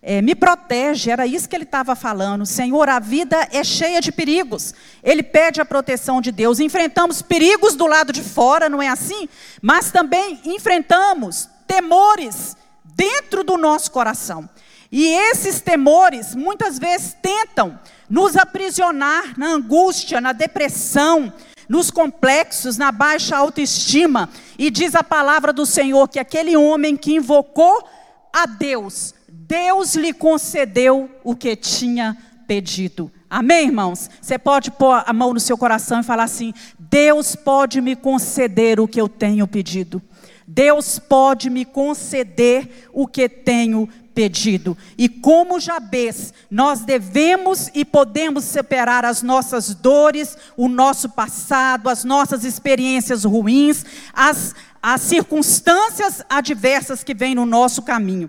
é, 0.00 0.22
me 0.22 0.34
protege, 0.34 1.10
era 1.10 1.26
isso 1.26 1.48
que 1.48 1.56
ele 1.56 1.64
estava 1.64 1.96
falando. 1.96 2.46
Senhor, 2.46 2.88
a 2.88 3.00
vida 3.00 3.48
é 3.50 3.64
cheia 3.64 4.00
de 4.00 4.12
perigos. 4.12 4.72
Ele 5.02 5.22
pede 5.22 5.60
a 5.60 5.64
proteção 5.64 6.20
de 6.20 6.30
Deus. 6.30 6.60
Enfrentamos 6.60 7.20
perigos 7.20 7.74
do 7.74 7.86
lado 7.86 8.12
de 8.12 8.22
fora, 8.22 8.68
não 8.68 8.80
é 8.80 8.88
assim? 8.88 9.28
Mas 9.60 9.90
também 9.90 10.40
enfrentamos 10.44 11.48
temores 11.66 12.56
dentro 12.84 13.42
do 13.42 13.56
nosso 13.56 13.90
coração. 13.90 14.48
E 14.90 15.06
esses 15.06 15.60
temores 15.60 16.34
muitas 16.34 16.78
vezes 16.78 17.14
tentam 17.20 17.78
nos 18.08 18.36
aprisionar 18.36 19.38
na 19.38 19.48
angústia, 19.48 20.20
na 20.20 20.32
depressão, 20.32 21.32
nos 21.68 21.90
complexos, 21.90 22.76
na 22.76 22.90
baixa 22.90 23.36
autoestima. 23.36 24.28
E 24.58 24.70
diz 24.70 24.94
a 24.94 25.04
palavra 25.04 25.52
do 25.52 25.66
Senhor 25.66 26.08
que 26.08 26.18
aquele 26.18 26.56
homem 26.56 26.96
que 26.96 27.14
invocou 27.14 27.86
a 28.32 28.46
Deus, 28.46 29.14
Deus 29.28 29.94
lhe 29.94 30.12
concedeu 30.12 31.10
o 31.24 31.34
que 31.34 31.56
tinha 31.56 32.16
pedido. 32.46 33.10
Amém, 33.30 33.66
irmãos? 33.66 34.08
Você 34.20 34.38
pode 34.38 34.70
pôr 34.70 35.02
a 35.06 35.12
mão 35.12 35.34
no 35.34 35.40
seu 35.40 35.58
coração 35.58 36.00
e 36.00 36.04
falar 36.04 36.24
assim: 36.24 36.54
Deus 36.78 37.36
pode 37.36 37.80
me 37.80 37.94
conceder 37.94 38.80
o 38.80 38.88
que 38.88 39.00
eu 39.00 39.08
tenho 39.08 39.46
pedido. 39.46 40.02
Deus 40.46 40.98
pode 40.98 41.50
me 41.50 41.66
conceder 41.66 42.88
o 42.90 43.06
que 43.06 43.28
tenho 43.28 43.86
pedido. 44.18 44.76
E 44.98 45.08
como 45.08 45.60
Jabez, 45.60 46.34
nós 46.50 46.80
devemos 46.80 47.70
e 47.72 47.84
podemos 47.84 48.42
separar 48.42 49.04
as 49.04 49.22
nossas 49.22 49.72
dores, 49.72 50.36
o 50.56 50.68
nosso 50.68 51.10
passado, 51.10 51.88
as 51.88 52.02
nossas 52.02 52.42
experiências 52.42 53.22
ruins, 53.22 53.86
as, 54.12 54.56
as 54.82 55.02
circunstâncias 55.02 56.20
adversas 56.28 57.04
que 57.04 57.14
vêm 57.14 57.36
no 57.36 57.46
nosso 57.46 57.80
caminho. 57.80 58.28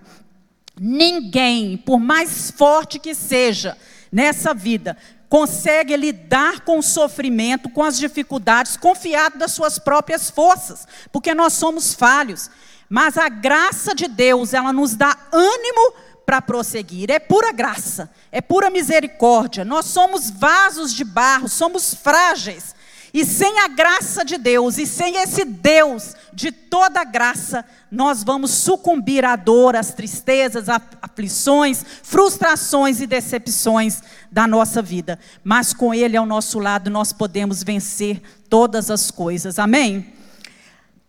Ninguém, 0.80 1.76
por 1.76 1.98
mais 1.98 2.52
forte 2.52 3.00
que 3.00 3.12
seja 3.12 3.76
nessa 4.12 4.54
vida, 4.54 4.96
consegue 5.28 5.96
lidar 5.96 6.60
com 6.60 6.78
o 6.78 6.84
sofrimento, 6.84 7.68
com 7.68 7.82
as 7.82 7.98
dificuldades, 7.98 8.76
confiado 8.76 9.38
das 9.38 9.50
suas 9.50 9.76
próprias 9.76 10.30
forças, 10.30 10.86
porque 11.10 11.34
nós 11.34 11.54
somos 11.54 11.94
falhos. 11.94 12.48
Mas 12.90 13.16
a 13.16 13.28
graça 13.28 13.94
de 13.94 14.08
Deus, 14.08 14.52
ela 14.52 14.72
nos 14.72 14.96
dá 14.96 15.16
ânimo 15.32 15.94
para 16.26 16.42
prosseguir. 16.42 17.08
É 17.08 17.20
pura 17.20 17.52
graça, 17.52 18.10
é 18.32 18.40
pura 18.40 18.68
misericórdia. 18.68 19.64
Nós 19.64 19.86
somos 19.86 20.28
vasos 20.28 20.92
de 20.92 21.04
barro, 21.04 21.48
somos 21.48 21.94
frágeis. 21.94 22.74
E 23.14 23.24
sem 23.24 23.60
a 23.60 23.68
graça 23.68 24.24
de 24.24 24.36
Deus, 24.36 24.76
e 24.76 24.86
sem 24.86 25.16
esse 25.16 25.44
Deus 25.44 26.14
de 26.32 26.50
toda 26.50 27.04
graça, 27.04 27.64
nós 27.90 28.24
vamos 28.24 28.50
sucumbir 28.50 29.24
à 29.24 29.36
dor, 29.36 29.76
às 29.76 29.92
tristezas, 29.94 30.68
às 30.68 30.82
aflições, 31.00 31.84
frustrações 32.02 33.00
e 33.00 33.06
decepções 33.06 34.02
da 34.32 34.48
nossa 34.48 34.82
vida. 34.82 35.16
Mas 35.44 35.72
com 35.72 35.94
Ele 35.94 36.16
ao 36.16 36.26
nosso 36.26 36.58
lado, 36.58 36.90
nós 36.90 37.12
podemos 37.12 37.62
vencer 37.62 38.20
todas 38.48 38.90
as 38.90 39.12
coisas. 39.12 39.60
Amém? 39.60 40.12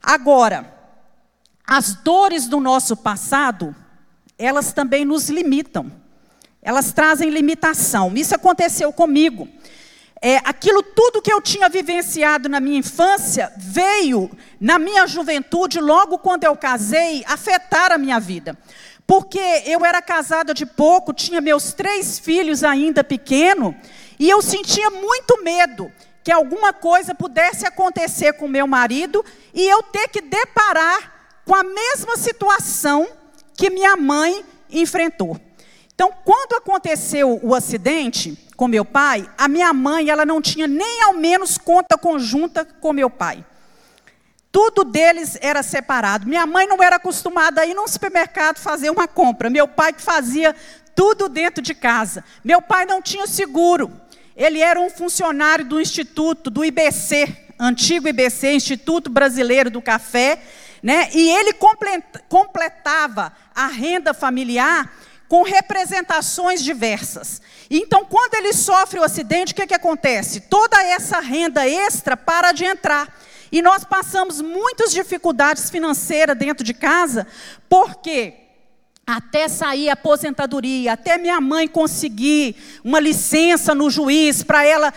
Agora, 0.01 0.80
as 1.73 1.93
dores 1.93 2.49
do 2.49 2.59
nosso 2.59 2.97
passado, 2.97 3.73
elas 4.37 4.73
também 4.73 5.05
nos 5.05 5.29
limitam. 5.29 5.89
Elas 6.61 6.91
trazem 6.91 7.29
limitação. 7.29 8.11
Isso 8.13 8.35
aconteceu 8.35 8.91
comigo. 8.91 9.47
É, 10.21 10.35
aquilo 10.39 10.83
tudo 10.83 11.21
que 11.21 11.31
eu 11.31 11.39
tinha 11.39 11.69
vivenciado 11.69 12.49
na 12.49 12.59
minha 12.59 12.79
infância 12.79 13.53
veio 13.57 14.29
na 14.59 14.77
minha 14.77 15.07
juventude, 15.07 15.79
logo 15.79 16.17
quando 16.17 16.43
eu 16.43 16.57
casei, 16.57 17.23
afetar 17.25 17.93
a 17.93 17.97
minha 17.97 18.19
vida. 18.19 18.57
Porque 19.07 19.39
eu 19.65 19.85
era 19.85 20.01
casada 20.01 20.53
de 20.53 20.65
pouco, 20.65 21.13
tinha 21.13 21.39
meus 21.39 21.71
três 21.71 22.19
filhos 22.19 22.65
ainda 22.65 23.01
pequeno, 23.01 23.73
e 24.19 24.29
eu 24.29 24.41
sentia 24.41 24.89
muito 24.89 25.41
medo 25.41 25.89
que 26.21 26.33
alguma 26.33 26.73
coisa 26.73 27.15
pudesse 27.15 27.65
acontecer 27.65 28.33
com 28.33 28.45
meu 28.45 28.67
marido 28.67 29.23
e 29.53 29.65
eu 29.69 29.81
ter 29.83 30.09
que 30.09 30.19
deparar 30.19 31.10
com 31.51 31.55
a 31.55 31.65
mesma 31.65 32.15
situação 32.15 33.05
que 33.57 33.69
minha 33.69 33.97
mãe 33.97 34.41
enfrentou. 34.69 35.37
Então, 35.93 36.09
quando 36.23 36.53
aconteceu 36.53 37.41
o 37.43 37.53
acidente 37.53 38.37
com 38.55 38.69
meu 38.69 38.85
pai, 38.85 39.29
a 39.37 39.49
minha 39.49 39.73
mãe 39.73 40.09
ela 40.09 40.25
não 40.25 40.41
tinha 40.41 40.65
nem 40.65 41.03
ao 41.03 41.13
menos 41.13 41.57
conta 41.57 41.97
conjunta 41.97 42.63
com 42.63 42.93
meu 42.93 43.09
pai. 43.09 43.43
Tudo 44.49 44.85
deles 44.85 45.37
era 45.41 45.61
separado. 45.61 46.25
Minha 46.25 46.45
mãe 46.45 46.65
não 46.65 46.81
era 46.81 46.95
acostumada 46.95 47.59
a 47.59 47.65
ir 47.65 47.73
num 47.73 47.85
supermercado 47.85 48.57
fazer 48.57 48.89
uma 48.89 49.05
compra. 49.05 49.49
Meu 49.49 49.67
pai 49.67 49.91
que 49.91 50.01
fazia 50.01 50.55
tudo 50.95 51.27
dentro 51.27 51.61
de 51.61 51.75
casa. 51.75 52.23
Meu 52.45 52.61
pai 52.61 52.85
não 52.85 53.01
tinha 53.01 53.27
seguro. 53.27 53.91
Ele 54.37 54.61
era 54.61 54.79
um 54.79 54.89
funcionário 54.89 55.65
do 55.65 55.81
instituto, 55.81 56.49
do 56.49 56.63
IBC, 56.63 57.27
antigo 57.59 58.07
IBC, 58.07 58.53
Instituto 58.53 59.09
Brasileiro 59.09 59.69
do 59.69 59.81
Café, 59.81 60.41
né? 60.81 61.09
E 61.13 61.29
ele 61.29 61.53
completava 62.27 63.33
a 63.53 63.67
renda 63.67 64.13
familiar 64.13 64.91
com 65.27 65.43
representações 65.43 66.61
diversas. 66.61 67.41
Então, 67.69 68.03
quando 68.03 68.33
ele 68.33 68.51
sofre 68.51 68.99
o 68.99 69.03
acidente, 69.03 69.53
o 69.53 69.55
que, 69.55 69.67
que 69.67 69.73
acontece? 69.73 70.41
Toda 70.41 70.81
essa 70.83 71.19
renda 71.21 71.67
extra 71.67 72.17
para 72.17 72.51
de 72.51 72.65
entrar. 72.65 73.07
E 73.51 73.61
nós 73.61 73.83
passamos 73.83 74.41
muitas 74.41 74.91
dificuldades 74.91 75.69
financeiras 75.69 76.37
dentro 76.37 76.65
de 76.65 76.73
casa, 76.73 77.27
porque 77.69 78.33
até 79.05 79.47
sair 79.47 79.89
a 79.89 79.93
aposentadoria, 79.93 80.93
até 80.93 81.17
minha 81.17 81.39
mãe 81.41 81.67
conseguir 81.67 82.55
uma 82.83 82.99
licença 82.99 83.75
no 83.75 83.89
juiz 83.89 84.43
para 84.43 84.65
ela 84.65 84.93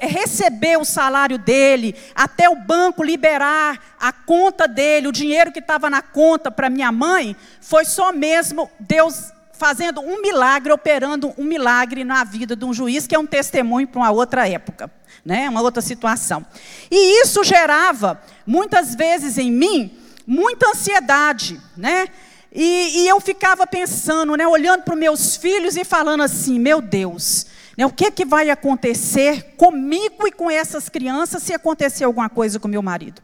receber 0.00 0.76
o 0.78 0.84
salário 0.84 1.38
dele, 1.38 1.94
até 2.14 2.48
o 2.48 2.56
banco 2.56 3.02
liberar 3.02 3.78
a 3.98 4.12
conta 4.12 4.68
dele, 4.68 5.08
o 5.08 5.12
dinheiro 5.12 5.50
que 5.50 5.58
estava 5.58 5.88
na 5.88 6.02
conta 6.02 6.50
para 6.50 6.68
minha 6.68 6.92
mãe, 6.92 7.34
foi 7.60 7.84
só 7.84 8.12
mesmo 8.12 8.70
Deus 8.78 9.32
fazendo 9.52 10.00
um 10.00 10.20
milagre, 10.20 10.72
operando 10.72 11.34
um 11.36 11.44
milagre 11.44 12.04
na 12.04 12.22
vida 12.24 12.54
de 12.54 12.64
um 12.64 12.72
juiz, 12.72 13.06
que 13.06 13.14
é 13.14 13.18
um 13.18 13.26
testemunho 13.26 13.88
para 13.88 14.00
uma 14.00 14.10
outra 14.10 14.48
época, 14.48 14.90
né? 15.24 15.48
uma 15.48 15.62
outra 15.62 15.82
situação. 15.82 16.46
E 16.90 17.22
isso 17.22 17.42
gerava, 17.42 18.22
muitas 18.46 18.94
vezes 18.94 19.36
em 19.36 19.50
mim, 19.50 19.98
muita 20.26 20.68
ansiedade, 20.68 21.60
né? 21.76 22.06
E, 22.52 23.00
e 23.00 23.08
eu 23.08 23.20
ficava 23.20 23.66
pensando, 23.66 24.34
né, 24.36 24.46
olhando 24.46 24.82
para 24.82 24.94
os 24.94 25.00
meus 25.00 25.36
filhos 25.36 25.76
e 25.76 25.84
falando 25.84 26.22
assim: 26.22 26.58
meu 26.58 26.80
Deus, 26.80 27.46
né, 27.78 27.86
o 27.86 27.92
que, 27.92 28.06
é 28.06 28.10
que 28.10 28.24
vai 28.24 28.50
acontecer 28.50 29.54
comigo 29.56 30.26
e 30.26 30.32
com 30.32 30.50
essas 30.50 30.88
crianças 30.88 31.44
se 31.44 31.54
acontecer 31.54 32.02
alguma 32.02 32.28
coisa 32.28 32.58
com 32.58 32.66
meu 32.66 32.82
marido? 32.82 33.22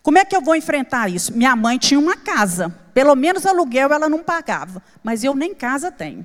Como 0.00 0.16
é 0.16 0.24
que 0.24 0.36
eu 0.36 0.40
vou 0.40 0.54
enfrentar 0.54 1.10
isso? 1.10 1.36
Minha 1.36 1.56
mãe 1.56 1.76
tinha 1.76 1.98
uma 1.98 2.16
casa, 2.16 2.72
pelo 2.94 3.16
menos 3.16 3.44
aluguel 3.44 3.92
ela 3.92 4.08
não 4.08 4.22
pagava, 4.22 4.80
mas 5.02 5.24
eu 5.24 5.34
nem 5.34 5.52
casa 5.52 5.90
tenho 5.90 6.24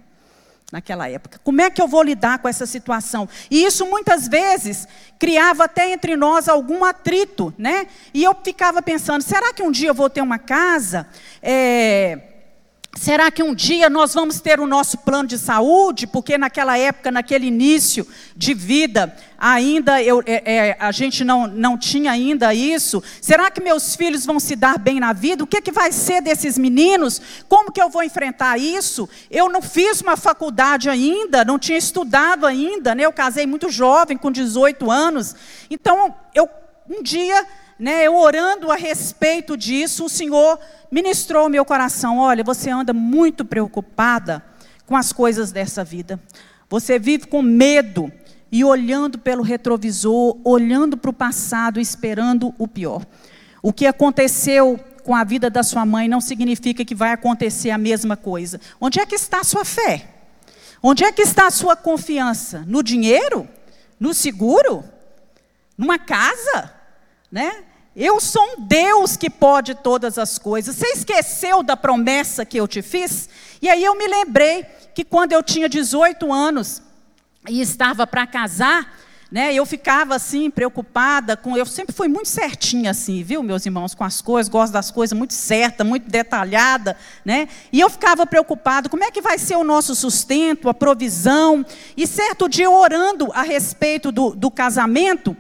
naquela 0.72 1.10
época. 1.10 1.40
Como 1.44 1.60
é 1.60 1.72
que 1.72 1.82
eu 1.82 1.88
vou 1.88 2.04
lidar 2.04 2.38
com 2.38 2.48
essa 2.48 2.68
situação? 2.68 3.28
E 3.50 3.66
isso 3.66 3.84
muitas 3.88 4.28
vezes 4.28 4.88
criava 5.18 5.64
até 5.64 5.92
entre 5.92 6.16
nós 6.16 6.48
algum 6.48 6.86
atrito, 6.86 7.52
né? 7.58 7.88
E 8.14 8.24
eu 8.24 8.38
ficava 8.44 8.84
pensando: 8.84 9.24
será 9.24 9.52
que 9.52 9.64
um 9.64 9.72
dia 9.72 9.90
eu 9.90 9.96
vou 9.96 10.08
ter 10.08 10.22
uma 10.22 10.38
casa? 10.38 11.08
É 11.42 12.28
Será 12.98 13.32
que 13.32 13.42
um 13.42 13.56
dia 13.56 13.90
nós 13.90 14.14
vamos 14.14 14.42
ter 14.42 14.60
o 14.60 14.68
nosso 14.68 14.98
plano 14.98 15.28
de 15.28 15.38
saúde? 15.38 16.06
Porque 16.06 16.38
naquela 16.38 16.78
época, 16.78 17.10
naquele 17.10 17.48
início 17.48 18.06
de 18.36 18.54
vida, 18.54 19.16
ainda 19.38 20.04
eu, 20.04 20.22
é, 20.26 20.70
é, 20.70 20.78
a 20.78 20.92
gente 20.92 21.24
não, 21.24 21.48
não 21.48 21.78
tinha 21.78 22.12
ainda 22.12 22.54
isso. 22.54 23.02
Será 23.22 23.50
que 23.50 23.62
meus 23.62 23.96
filhos 23.96 24.26
vão 24.26 24.42
se 24.42 24.58
dar 24.58 24.78
bem 24.78 25.00
na 25.00 25.14
vida? 25.14 25.44
O 25.44 25.48
que, 25.48 25.62
que 25.62 25.72
vai 25.72 25.92
ser 25.94 26.22
desses 26.22 26.58
meninos? 26.58 27.22
Como 27.48 27.72
que 27.72 27.82
eu 27.82 27.90
vou 27.90 28.04
enfrentar 28.04 28.60
isso? 28.60 29.10
Eu 29.32 29.48
não 29.50 29.62
fiz 29.62 30.02
uma 30.02 30.18
faculdade 30.18 30.90
ainda, 30.90 31.46
não 31.46 31.58
tinha 31.58 31.78
estudado 31.78 32.46
ainda, 32.46 32.94
né? 32.94 33.06
Eu 33.06 33.14
casei 33.14 33.48
muito 33.48 33.70
jovem, 33.70 34.18
com 34.18 34.30
18 34.30 34.92
anos. 34.92 35.34
Então, 35.70 36.14
eu 36.36 36.48
um 36.90 37.02
dia, 37.02 37.48
né, 37.82 38.06
eu 38.06 38.16
orando 38.16 38.72
a 38.72 38.76
respeito 38.76 39.58
disso, 39.58 40.06
o 40.06 40.10
Senhor 40.10 40.60
ministrou 40.92 41.48
o 41.48 41.50
meu 41.50 41.66
coração: 41.66 42.20
olha, 42.20 42.44
você 42.44 42.70
anda 42.70 42.94
muito 42.94 43.44
preocupada 43.44 44.46
com 44.86 44.96
as 44.96 45.12
coisas 45.12 45.52
dessa 45.52 45.84
vida. 45.84 46.20
Você 46.70 47.00
vive 47.00 47.26
com 47.26 47.42
medo 47.42 48.14
e 48.52 48.64
olhando 48.64 49.18
pelo 49.18 49.42
retrovisor, 49.42 50.38
olhando 50.44 50.96
para 50.96 51.10
o 51.10 51.14
passado, 51.14 51.80
esperando 51.80 52.54
o 52.60 52.68
pior. 52.68 53.04
O 53.64 53.74
que 53.74 53.88
aconteceu 53.88 54.80
com 55.04 55.16
a 55.16 55.24
vida 55.24 55.50
da 55.50 55.64
sua 55.64 55.84
mãe 55.84 56.08
não 56.08 56.22
significa 56.22 56.86
que 56.86 56.94
vai 56.94 57.12
acontecer 57.12 57.72
a 57.72 57.80
mesma 57.80 58.16
coisa. 58.16 58.62
Onde 58.80 59.00
é 59.00 59.06
que 59.08 59.16
está 59.16 59.40
a 59.40 59.44
sua 59.44 59.66
fé? 59.66 60.08
Onde 60.84 61.04
é 61.04 61.12
que 61.12 61.24
está 61.24 61.48
a 61.48 61.52
sua 61.52 61.76
confiança? 61.76 62.64
No 62.68 62.84
dinheiro? 62.84 63.50
No 64.00 64.14
seguro? 64.14 64.84
Numa 65.76 65.98
casa? 65.98 66.72
Né? 67.32 67.64
Eu 67.96 68.22
sou 68.22 68.42
um 68.42 68.62
Deus 68.62 69.18
que 69.18 69.30
pode 69.30 69.76
todas 69.76 70.18
as 70.18 70.38
coisas. 70.38 70.78
Você 70.78 70.88
esqueceu 70.88 71.62
da 71.62 71.76
promessa 71.76 72.46
que 72.46 72.58
eu 72.58 72.66
te 72.66 72.82
fiz? 72.82 73.28
E 73.62 73.70
aí 73.70 73.84
eu 73.84 73.98
me 73.98 74.08
lembrei 74.08 74.66
que 74.96 75.04
quando 75.04 75.34
eu 75.34 75.44
tinha 75.44 75.68
18 75.68 76.32
anos 76.32 76.82
e 77.50 77.60
estava 77.60 78.08
para 78.08 78.26
casar, 78.26 78.98
né, 79.30 79.54
eu 79.54 79.66
ficava 79.66 80.16
assim 80.16 80.50
preocupada 80.50 81.36
com, 81.36 81.58
eu 81.58 81.66
sempre 81.66 81.94
fui 81.94 82.08
muito 82.08 82.28
certinha 82.28 82.92
assim, 82.92 83.24
viu, 83.24 83.44
meus 83.44 83.66
irmãos, 83.66 83.94
com 83.94 84.04
as 84.04 84.22
coisas, 84.22 84.50
gosto 84.50 84.72
das 84.72 84.90
coisas 84.90 85.18
muito 85.18 85.34
certa, 85.34 85.84
muito 85.84 86.10
detalhada, 86.10 86.98
né? 87.24 87.48
E 87.72 87.80
eu 87.80 87.90
ficava 87.90 88.26
preocupada, 88.26 88.90
como 88.90 89.04
é 89.04 89.12
que 89.12 89.22
vai 89.22 89.38
ser 89.38 89.56
o 89.56 89.64
nosso 89.64 89.96
sustento, 89.96 90.68
a 90.68 90.74
provisão? 90.74 91.66
E 91.96 92.08
certo 92.08 92.48
dia 92.48 92.70
orando 92.70 93.32
a 93.34 93.42
respeito 93.42 94.12
do, 94.12 94.32
do 94.32 94.52
casamento, 94.52 95.36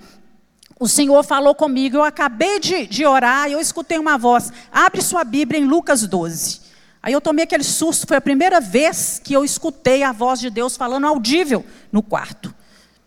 o 0.81 0.87
Senhor 0.87 1.23
falou 1.23 1.53
comigo, 1.53 1.97
eu 1.97 2.03
acabei 2.03 2.59
de, 2.59 2.87
de 2.87 3.05
orar, 3.05 3.47
e 3.47 3.51
eu 3.51 3.59
escutei 3.59 3.99
uma 3.99 4.17
voz, 4.17 4.51
abre 4.71 4.99
sua 4.99 5.23
Bíblia 5.23 5.59
em 5.59 5.63
Lucas 5.63 6.07
12. 6.07 6.59
Aí 7.03 7.13
eu 7.13 7.21
tomei 7.21 7.43
aquele 7.43 7.63
susto, 7.63 8.07
foi 8.07 8.17
a 8.17 8.21
primeira 8.21 8.59
vez 8.59 9.21
que 9.23 9.31
eu 9.31 9.45
escutei 9.45 10.01
a 10.01 10.11
voz 10.11 10.39
de 10.39 10.49
Deus 10.49 10.75
falando 10.75 11.05
audível 11.05 11.63
no 11.91 12.01
quarto. 12.01 12.51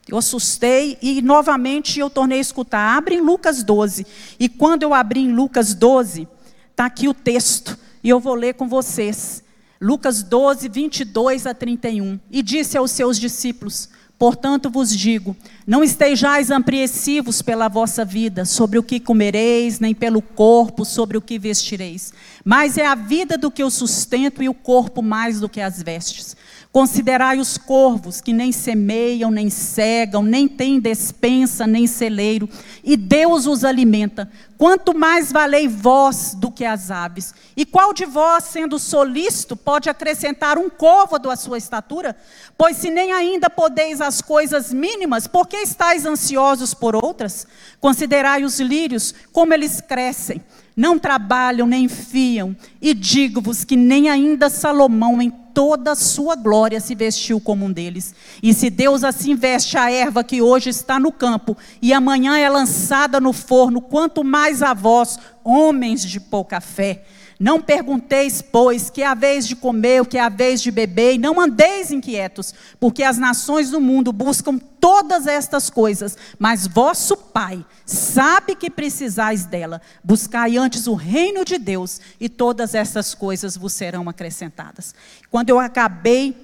Eu 0.06 0.16
assustei 0.16 0.96
e 1.02 1.20
novamente 1.20 1.98
eu 1.98 2.08
tornei 2.08 2.38
a 2.38 2.42
escutar. 2.42 2.96
Abre 2.96 3.16
em 3.16 3.20
Lucas 3.20 3.64
12. 3.64 4.06
E 4.38 4.48
quando 4.48 4.84
eu 4.84 4.94
abri 4.94 5.22
em 5.22 5.32
Lucas 5.32 5.74
12, 5.74 6.28
está 6.70 6.87
aqui 6.87 7.08
o 7.08 7.14
texto, 7.14 7.76
e 8.04 8.08
eu 8.08 8.20
vou 8.20 8.37
ler 8.37 8.54
com 8.54 8.68
vocês. 8.68 9.42
Lucas 9.80 10.22
12, 10.22 10.68
22 10.68 11.44
a 11.44 11.52
31. 11.52 12.20
E 12.30 12.40
disse 12.40 12.78
aos 12.78 12.92
seus 12.92 13.18
discípulos: 13.18 13.88
Portanto 14.18 14.70
vos 14.70 14.94
digo: 14.94 15.37
não 15.66 15.83
estejais 15.83 16.50
apreensivos 16.50 17.42
pela 17.42 17.68
vossa 17.68 18.05
vida, 18.05 18.44
sobre 18.44 18.79
o 18.79 18.83
que 18.83 19.00
comereis, 19.00 19.81
nem 19.81 19.94
pelo 19.94 20.22
corpo, 20.22 20.85
sobre 20.85 21.16
o 21.16 21.20
que 21.20 21.38
vestireis. 21.38 22.12
Mas 22.44 22.79
é 22.79 22.87
a 22.87 22.94
vida 22.94 23.37
do 23.37 23.50
que 23.50 23.64
o 23.64 23.70
sustento 23.70 24.42
e 24.42 24.48
o 24.48 24.55
corpo 24.55 25.03
mais 25.03 25.40
do 25.40 25.48
que 25.48 25.61
as 25.61 25.83
vestes. 25.83 26.37
Considerai 26.74 27.38
os 27.38 27.56
corvos 27.56 28.20
que 28.20 28.32
nem 28.32 28.50
semeiam, 28.50 29.30
nem 29.30 29.48
cegam, 29.48 30.24
nem 30.24 30.48
têm 30.48 30.80
despensa, 30.80 31.68
nem 31.68 31.87
celeiro, 31.87 32.48
e 32.82 32.96
Deus 32.96 33.46
os 33.46 33.62
alimenta. 33.62 34.28
Quanto 34.58 34.92
mais 34.92 35.30
valei 35.30 35.68
vós 35.68 36.34
do 36.34 36.50
que 36.50 36.64
as 36.64 36.90
aves? 36.90 37.32
E 37.56 37.64
qual 37.64 37.94
de 37.94 38.04
vós, 38.04 38.42
sendo 38.46 38.76
solícito, 38.80 39.56
pode 39.56 39.88
acrescentar 39.88 40.58
um 40.58 40.68
côvado 40.68 41.30
à 41.30 41.37
sua 41.37 41.58
estatura? 41.58 42.16
Pois 42.58 42.76
se 42.76 42.90
nem 42.90 43.12
ainda 43.12 43.48
podeis 43.48 44.00
as 44.00 44.20
coisas 44.20 44.72
mínimas, 44.72 45.28
por 45.28 45.46
que 45.46 45.58
estáis 45.58 46.04
ansiosos 46.04 46.74
por 46.74 46.96
outras? 46.96 47.46
Considerai 47.80 48.42
os 48.42 48.58
lírios, 48.58 49.14
como 49.32 49.54
eles 49.54 49.80
crescem 49.80 50.42
não 50.76 50.98
trabalham 50.98 51.68
nem 51.68 51.87
fiam, 51.87 52.56
e 52.82 52.92
digo-vos 52.94 53.62
que 53.62 53.76
nem 53.76 54.10
ainda 54.10 54.50
Salomão, 54.50 55.22
em 55.22 55.30
toda 55.54 55.92
a 55.92 55.96
sua 55.96 56.34
glória, 56.34 56.80
se 56.80 56.94
vestiu 56.94 57.40
como 57.40 57.64
um 57.64 57.72
deles. 57.72 58.14
E 58.42 58.52
se 58.52 58.68
Deus 58.68 59.04
assim 59.04 59.36
veste 59.36 59.78
a 59.78 59.90
erva 59.90 60.24
que 60.24 60.42
hoje 60.42 60.68
está 60.68 60.98
no 60.98 61.12
campo, 61.12 61.56
e 61.80 61.92
amanhã 61.92 62.36
é 62.36 62.48
lançada 62.48 63.20
no 63.20 63.32
forno, 63.32 63.80
quanto 63.80 64.24
mais 64.24 64.62
a 64.62 64.74
vós, 64.74 65.18
homens 65.44 66.04
de 66.04 66.18
pouca 66.18 66.60
fé. 66.60 67.04
Não 67.38 67.61
pergunteis, 67.61 68.40
pois, 68.40 68.90
que 68.90 69.03
é 69.03 69.07
a 69.07 69.14
vez 69.14 69.47
de 69.47 69.57
comer, 69.57 70.03
o 70.03 70.07
que 70.07 70.16
é 70.16 70.20
a 70.20 70.29
vez 70.29 70.62
de 70.62 70.70
beber, 70.70 71.14
e 71.14 71.18
não 71.18 71.40
andeis 71.40 71.90
inquietos, 71.90 72.55
porque 72.79 73.03
as 73.03 73.18
nações 73.18 73.70
do 73.70 73.81
mundo 73.81 74.12
buscam 74.12 74.59
todas 74.59 75.27
estas 75.27 75.68
coisas, 75.68 76.16
mas 76.38 76.66
vosso 76.66 77.16
Pai 77.16 77.64
sabe 77.85 78.55
que 78.55 78.70
precisais 78.70 79.47
dela. 79.47 79.81
Buscai 80.03 80.57
antes 80.57 80.87
o 80.87 80.94
reino 80.94 81.44
de 81.44 81.59
Deus, 81.59 82.01
e 82.20 82.29
todas 82.29 82.75
essas 82.75 83.14
coisas 83.14 83.57
vos 83.57 83.73
serão 83.73 84.09
acrescentadas. 84.09 84.94
Quando 85.31 85.51
eu 85.51 85.59
acabei 85.59 86.37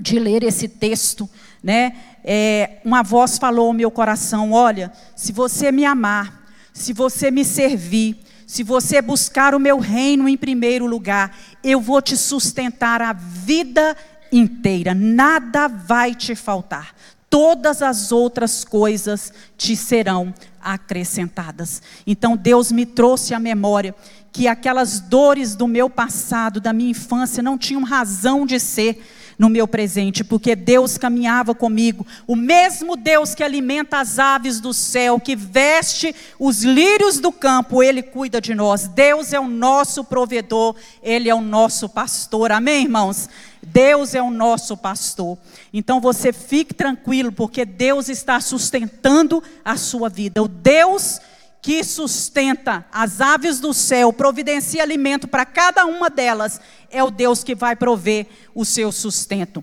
de 0.00 0.18
ler 0.18 0.42
esse 0.42 0.68
texto, 0.68 1.28
né, 1.62 1.96
é, 2.24 2.80
uma 2.84 3.02
voz 3.02 3.38
falou 3.38 3.68
ao 3.68 3.72
meu 3.72 3.90
coração: 3.90 4.52
Olha, 4.52 4.92
se 5.14 5.32
você 5.32 5.70
me 5.70 5.84
amar, 5.84 6.46
se 6.72 6.92
você 6.92 7.30
me 7.30 7.44
servir, 7.44 8.18
se 8.48 8.62
você 8.62 9.02
buscar 9.02 9.54
o 9.54 9.60
meu 9.60 9.78
reino 9.78 10.26
em 10.26 10.34
primeiro 10.34 10.86
lugar, 10.86 11.36
eu 11.62 11.82
vou 11.82 12.00
te 12.00 12.16
sustentar 12.16 13.02
a 13.02 13.12
vida 13.12 13.94
inteira, 14.32 14.94
nada 14.94 15.68
vai 15.68 16.14
te 16.14 16.34
faltar. 16.34 16.94
Todas 17.28 17.82
as 17.82 18.10
outras 18.10 18.64
coisas 18.64 19.34
te 19.54 19.76
serão 19.76 20.32
acrescentadas. 20.62 21.82
Então 22.06 22.38
Deus 22.38 22.72
me 22.72 22.86
trouxe 22.86 23.34
à 23.34 23.38
memória 23.38 23.94
que 24.32 24.48
aquelas 24.48 24.98
dores 24.98 25.54
do 25.54 25.68
meu 25.68 25.90
passado, 25.90 26.58
da 26.58 26.72
minha 26.72 26.92
infância, 26.92 27.42
não 27.42 27.58
tinham 27.58 27.82
razão 27.82 28.46
de 28.46 28.58
ser 28.58 29.04
no 29.38 29.48
meu 29.48 29.68
presente, 29.68 30.24
porque 30.24 30.56
Deus 30.56 30.98
caminhava 30.98 31.54
comigo. 31.54 32.04
O 32.26 32.34
mesmo 32.34 32.96
Deus 32.96 33.34
que 33.34 33.44
alimenta 33.44 34.00
as 34.00 34.18
aves 34.18 34.60
do 34.60 34.74
céu, 34.74 35.20
que 35.20 35.36
veste 35.36 36.14
os 36.38 36.64
lírios 36.64 37.20
do 37.20 37.30
campo, 37.30 37.82
Ele 37.82 38.02
cuida 38.02 38.40
de 38.40 38.54
nós. 38.54 38.88
Deus 38.88 39.32
é 39.32 39.38
o 39.38 39.46
nosso 39.46 40.02
provedor, 40.02 40.74
Ele 41.02 41.28
é 41.30 41.34
o 41.34 41.40
nosso 41.40 41.88
pastor. 41.88 42.50
Amém, 42.50 42.82
irmãos? 42.82 43.28
Deus 43.62 44.14
é 44.14 44.22
o 44.22 44.30
nosso 44.30 44.76
pastor. 44.76 45.38
Então 45.72 46.00
você 46.00 46.32
fique 46.32 46.74
tranquilo, 46.74 47.30
porque 47.30 47.64
Deus 47.64 48.08
está 48.08 48.40
sustentando 48.40 49.42
a 49.64 49.76
sua 49.76 50.08
vida. 50.08 50.42
O 50.42 50.48
Deus 50.48 51.20
que 51.60 51.82
sustenta 51.82 52.86
as 52.92 53.20
aves 53.20 53.60
do 53.60 53.74
céu, 53.74 54.12
providencia 54.12 54.82
alimento 54.82 55.26
para 55.26 55.44
cada 55.44 55.84
uma 55.86 56.08
delas, 56.08 56.60
é 56.90 57.02
o 57.02 57.10
Deus 57.10 57.42
que 57.42 57.54
vai 57.54 57.74
prover 57.74 58.26
o 58.54 58.64
seu 58.64 58.92
sustento. 58.92 59.62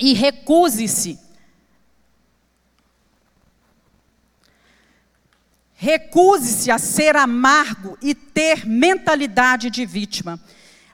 E 0.00 0.12
recuse-se 0.12 1.18
Recuse-se 5.84 6.70
a 6.70 6.78
ser 6.78 7.14
amargo 7.14 7.98
e 8.00 8.14
ter 8.14 8.64
mentalidade 8.66 9.68
de 9.68 9.84
vítima. 9.84 10.40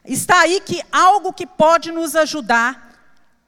Está 0.04 0.40
aí 0.40 0.61
que 0.61 0.83
algo 0.90 1.33
que 1.33 1.46
pode 1.46 1.92
nos 1.92 2.16
ajudar 2.16 2.90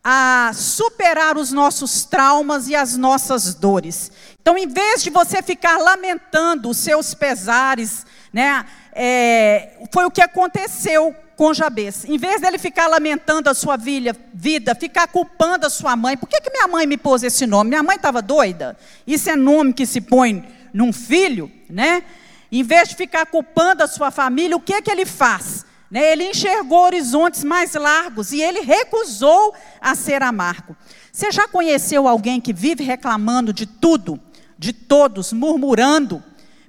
a 0.05 0.53
superar 0.55 1.37
os 1.37 1.51
nossos 1.51 2.05
traumas 2.05 2.69
e 2.69 2.77
as 2.77 2.97
nossas 2.97 3.55
dores. 3.55 4.13
Então, 4.43 4.59
em 4.59 4.67
vez 4.67 5.05
de 5.05 5.09
você 5.09 5.41
ficar 5.41 5.79
lamentando 5.79 6.69
os 6.69 6.77
seus 6.77 7.15
pesares, 7.15 8.05
né, 8.33 8.67
é, 8.93 9.87
foi 9.93 10.05
o 10.05 10.11
que 10.11 10.21
aconteceu 10.21 11.15
com 11.37 11.55
Jabez. 11.55 12.05
Em 12.05 12.19
vez 12.19 12.41
dele 12.41 12.59
ficar 12.59 12.89
lamentando 12.89 13.49
a 13.49 13.55
sua 13.55 13.77
vida, 13.77 14.17
vida, 14.35 14.75
ficar 14.75 15.07
culpando 15.07 15.65
a 15.65 15.71
sua 15.71 15.95
mãe, 15.95 16.17
por 16.17 16.29
que, 16.29 16.41
que 16.41 16.51
minha 16.51 16.67
mãe 16.67 16.87
me 16.89 16.97
pôs 16.97 17.23
esse 17.23 17.47
nome? 17.47 17.71
Minha 17.71 17.85
mãe 17.85 17.97
estava 17.97 18.21
doida? 18.21 18.77
Isso 19.07 19.31
é 19.31 19.37
nome 19.37 19.73
que 19.73 19.87
se 19.87 20.01
põe 20.01 20.45
num 20.75 20.93
filho, 20.93 21.51
né? 21.71 22.03
Em 22.51 22.65
vez 22.65 22.89
de 22.89 22.97
ficar 22.97 23.25
culpando 23.27 23.83
a 23.83 23.87
sua 23.87 24.11
família, 24.11 24.57
o 24.57 24.61
que, 24.61 24.83
que 24.83 24.91
ele 24.91 25.07
faz? 25.07 25.65
Né? 25.91 26.13
Ele 26.13 26.25
enxergou 26.25 26.81
horizontes 26.81 27.45
mais 27.45 27.75
largos 27.75 28.33
e 28.33 28.43
ele 28.43 28.61
recusou 28.61 29.55
a 29.81 29.95
ser 29.95 30.23
amargo. 30.23 30.77
Você 31.13 31.31
já 31.31 31.47
conheceu 31.47 32.09
alguém 32.09 32.41
que 32.41 32.53
vive 32.53 32.83
reclamando 32.83 33.53
de 33.53 33.67
tudo, 33.67 34.21
de 34.63 34.73
todos, 34.73 35.33
murmurando, 35.33 36.23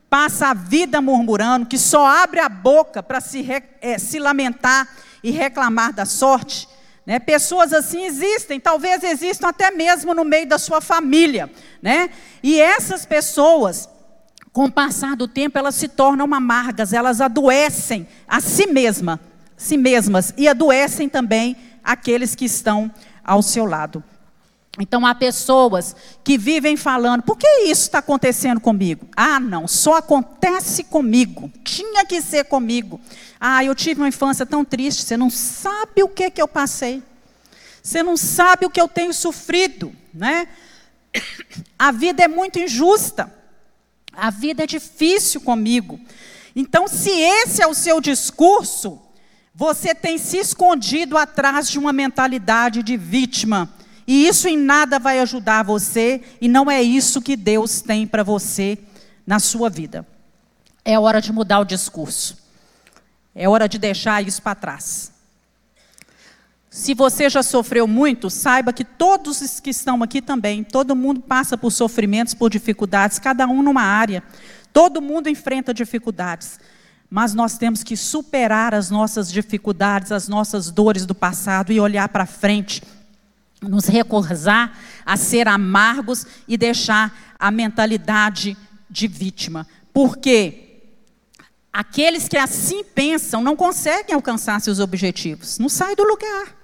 passa 0.10 0.48
a 0.48 0.54
vida 0.56 1.00
murmurando, 1.00 1.68
que 1.68 1.78
só 1.78 2.08
abre 2.08 2.40
a 2.40 2.50
boca 2.50 3.04
para 3.04 3.22
se, 3.22 3.46
é, 3.80 4.00
se 4.00 4.18
lamentar 4.18 4.90
e 5.24 5.30
reclamar 5.30 5.94
da 5.94 6.04
sorte? 6.04 6.68
Né? 7.06 7.20
Pessoas 7.20 7.72
assim 7.72 8.04
existem, 8.04 8.60
talvez 8.60 9.04
existam 9.04 9.50
até 9.50 9.70
mesmo 9.70 10.16
no 10.16 10.26
meio 10.26 10.48
da 10.48 10.58
sua 10.58 10.82
família. 10.82 11.52
Né? 11.84 12.10
E 12.42 12.60
essas 12.60 13.06
pessoas, 13.06 13.88
com 14.52 14.66
o 14.66 14.72
passar 14.72 15.16
do 15.16 15.28
tempo, 15.28 15.60
elas 15.60 15.76
se 15.76 15.88
tornam 15.88 16.34
amargas, 16.34 16.94
elas 16.94 17.22
adoecem 17.22 18.08
a 18.28 18.42
si 18.42 18.66
mesma, 18.66 19.20
si 19.56 19.78
mesmas 19.78 20.34
e 20.36 20.48
adoecem 20.48 21.08
também 21.08 21.56
aqueles 21.84 22.34
que 22.34 22.46
estão 22.46 22.92
ao 23.24 23.44
seu 23.44 23.66
lado. 23.66 24.04
Então 24.80 25.06
há 25.06 25.14
pessoas 25.14 25.96
que 26.24 26.38
vivem 26.38 26.76
falando: 26.76 27.22
por 27.22 27.38
que 27.38 27.48
isso 27.66 27.84
está 27.84 28.00
acontecendo 28.00 28.60
comigo? 28.60 29.08
Ah, 29.16 29.40
não, 29.40 29.68
só 29.68 29.98
acontece 29.98 30.84
comigo. 30.84 31.52
Tinha 31.64 32.06
que 32.06 32.22
ser 32.22 32.46
comigo. 32.46 33.00
Ah, 33.40 33.64
eu 33.64 33.76
tive 33.76 34.02
uma 34.02 34.08
infância 34.08 34.46
tão 34.46 34.66
triste. 34.66 35.04
Você 35.04 35.16
não 35.16 35.30
sabe 35.30 36.02
o 36.02 36.10
que 36.10 36.32
que 36.32 36.42
eu 36.42 36.48
passei. 36.48 37.04
Você 37.84 38.02
não 38.02 38.18
sabe 38.18 38.66
o 38.66 38.70
que 38.70 38.82
eu 38.82 38.88
tenho 38.88 39.14
sofrido, 39.14 39.94
né? 40.14 40.48
A 41.78 41.92
vida 41.92 42.24
é 42.24 42.28
muito 42.28 42.58
injusta. 42.58 43.32
A 44.12 44.30
vida 44.30 44.64
é 44.64 44.68
difícil 44.68 45.42
comigo. 45.42 46.00
Então, 46.56 46.88
se 46.88 47.10
esse 47.10 47.62
é 47.62 47.68
o 47.68 47.74
seu 47.74 48.00
discurso, 48.00 49.02
você 49.54 49.94
tem 49.94 50.18
se 50.18 50.38
escondido 50.38 51.18
atrás 51.18 51.68
de 51.68 51.78
uma 51.78 51.92
mentalidade 51.92 52.82
de 52.82 52.96
vítima. 52.96 53.70
E 54.08 54.28
isso 54.28 54.48
em 54.48 54.58
nada 54.58 55.00
vai 55.00 55.20
ajudar 55.20 55.64
você, 55.64 56.22
e 56.42 56.48
não 56.48 56.70
é 56.70 56.82
isso 56.82 57.22
que 57.22 57.36
Deus 57.36 57.82
tem 57.82 58.06
para 58.06 58.24
você 58.24 58.78
na 59.26 59.40
sua 59.40 59.70
vida. 59.70 60.06
É 60.84 61.00
hora 61.00 61.22
de 61.22 61.32
mudar 61.32 61.60
o 61.60 61.66
discurso. 61.66 62.38
É 63.34 63.48
hora 63.48 63.68
de 63.68 63.78
deixar 63.78 64.26
isso 64.26 64.42
para 64.42 64.56
trás. 64.56 65.12
Se 66.70 66.96
você 66.96 67.30
já 67.30 67.44
sofreu 67.44 67.88
muito, 67.88 68.32
saiba 68.32 68.74
que 68.74 68.84
todos 68.84 69.42
os 69.42 69.60
que 69.60 69.70
estão 69.70 70.02
aqui 70.02 70.22
também, 70.22 70.64
todo 70.64 70.96
mundo 70.96 71.22
passa 71.22 71.56
por 71.56 71.72
sofrimentos, 71.72 72.34
por 72.34 72.50
dificuldades, 72.50 73.20
cada 73.20 73.46
um 73.46 73.62
numa 73.62 73.84
área. 73.84 74.24
Todo 74.74 75.00
mundo 75.00 75.30
enfrenta 75.30 75.72
dificuldades. 75.72 76.60
Mas 77.10 77.36
nós 77.36 77.60
temos 77.60 77.84
que 77.84 77.96
superar 77.96 78.74
as 78.74 78.90
nossas 78.90 79.32
dificuldades, 79.32 80.12
as 80.12 80.28
nossas 80.28 80.72
dores 80.72 81.06
do 81.06 81.14
passado 81.14 81.72
e 81.72 81.80
olhar 81.80 82.10
para 82.10 82.26
frente. 82.26 82.82
Nos 83.68 83.86
recusar 83.86 84.78
a 85.06 85.18
ser 85.18 85.48
amargos 85.48 86.26
e 86.48 86.58
deixar 86.58 87.36
a 87.40 87.50
mentalidade 87.52 88.58
de 88.90 89.08
vítima. 89.08 89.68
Porque 89.94 90.82
aqueles 91.72 92.28
que 92.28 92.38
assim 92.38 92.84
pensam 92.84 93.42
não 93.42 93.56
conseguem 93.56 94.16
alcançar 94.16 94.60
seus 94.62 94.80
objetivos. 94.80 95.58
Não 95.58 95.70
sai 95.70 95.96
do 95.96 96.04
lugar. 96.04 96.56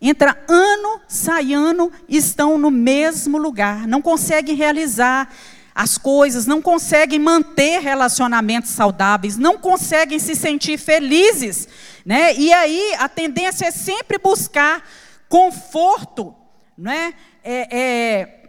Entra 0.00 0.36
ano, 0.48 1.00
sai 1.08 1.54
ano, 1.54 1.90
estão 2.08 2.58
no 2.58 2.70
mesmo 2.70 3.38
lugar, 3.38 3.86
não 3.86 4.02
conseguem 4.02 4.54
realizar 4.54 5.32
as 5.74 5.96
coisas, 5.96 6.46
não 6.46 6.60
conseguem 6.60 7.18
manter 7.18 7.80
relacionamentos 7.80 8.70
saudáveis, 8.70 9.36
não 9.36 9.58
conseguem 9.58 10.18
se 10.18 10.34
sentir 10.34 10.78
felizes, 10.78 11.68
né? 12.04 12.34
E 12.34 12.52
aí 12.52 12.94
a 12.98 13.08
tendência 13.08 13.66
é 13.66 13.70
sempre 13.70 14.18
buscar 14.18 14.86
conforto, 15.28 16.34
né? 16.76 17.14
É, 17.42 17.76
é, 17.76 18.42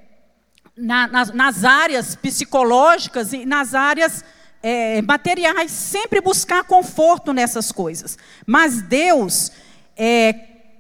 na, 0.76 1.08
nas, 1.08 1.32
nas, 1.34 1.64
áreas 1.64 2.16
psicológicas 2.16 3.34
e 3.34 3.46
nas 3.46 3.74
áreas 3.74 4.24
é, 4.62 5.02
materiais, 5.02 5.72
sempre 5.72 6.22
buscar 6.22 6.64
conforto 6.64 7.34
nessas 7.34 7.72
coisas. 7.72 8.18
Mas 8.46 8.82
Deus 8.82 9.52
é, 9.96 10.34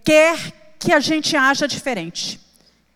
quer 0.03 0.75
que 0.79 0.93
a 0.93 0.99
gente 0.99 1.36
haja 1.36 1.67
diferente, 1.67 2.39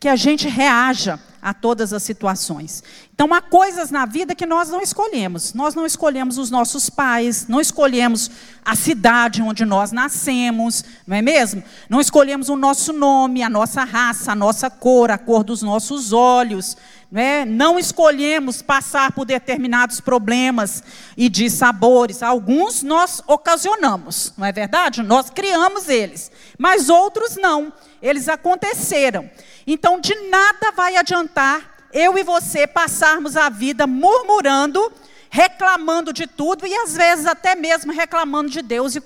que 0.01 0.07
a 0.07 0.15
gente 0.15 0.49
reaja 0.49 1.19
a 1.39 1.53
todas 1.53 1.93
as 1.93 2.01
situações. 2.01 2.83
Então, 3.13 3.31
há 3.33 3.39
coisas 3.39 3.91
na 3.91 4.03
vida 4.03 4.33
que 4.33 4.47
nós 4.47 4.69
não 4.69 4.81
escolhemos. 4.81 5.53
Nós 5.53 5.75
não 5.75 5.85
escolhemos 5.85 6.39
os 6.39 6.49
nossos 6.49 6.89
pais, 6.89 7.47
não 7.47 7.61
escolhemos 7.61 8.31
a 8.65 8.75
cidade 8.75 9.43
onde 9.43 9.63
nós 9.63 9.91
nascemos, 9.91 10.83
não 11.05 11.17
é 11.17 11.21
mesmo? 11.21 11.63
Não 11.87 12.01
escolhemos 12.01 12.49
o 12.49 12.55
nosso 12.55 12.91
nome, 12.91 13.43
a 13.43 13.49
nossa 13.49 13.83
raça, 13.83 14.31
a 14.31 14.35
nossa 14.35 14.71
cor, 14.71 15.11
a 15.11 15.19
cor 15.19 15.43
dos 15.43 15.61
nossos 15.61 16.11
olhos. 16.11 16.75
Não, 17.11 17.21
é? 17.21 17.45
não 17.45 17.77
escolhemos 17.77 18.63
passar 18.63 19.11
por 19.11 19.25
determinados 19.25 19.99
problemas 19.99 20.83
e 21.15 21.29
de 21.29 21.47
sabores. 21.47 22.23
Alguns 22.23 22.81
nós 22.81 23.21
ocasionamos, 23.27 24.33
não 24.35 24.47
é 24.47 24.51
verdade? 24.51 25.03
Nós 25.03 25.29
criamos 25.29 25.89
eles, 25.89 26.31
mas 26.57 26.89
outros 26.89 27.35
não. 27.35 27.71
Eles 28.01 28.27
aconteceram. 28.27 29.29
Então, 29.73 30.01
de 30.01 30.13
nada 30.27 30.71
vai 30.75 30.97
adiantar 30.97 31.87
eu 31.93 32.17
e 32.17 32.23
você 32.23 32.67
passarmos 32.67 33.37
a 33.37 33.47
vida 33.47 33.87
murmurando, 33.87 34.91
reclamando 35.29 36.11
de 36.11 36.27
tudo 36.27 36.67
e 36.67 36.75
às 36.75 36.93
vezes 36.93 37.25
até 37.25 37.55
mesmo 37.55 37.93
reclamando 37.93 38.49
de 38.49 38.61
Deus 38.61 38.97
e 38.97 39.01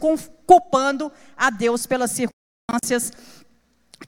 culpando 0.47 1.11
a 1.37 1.51
Deus 1.51 1.85
pelas 1.85 2.09
circunstâncias 2.09 3.11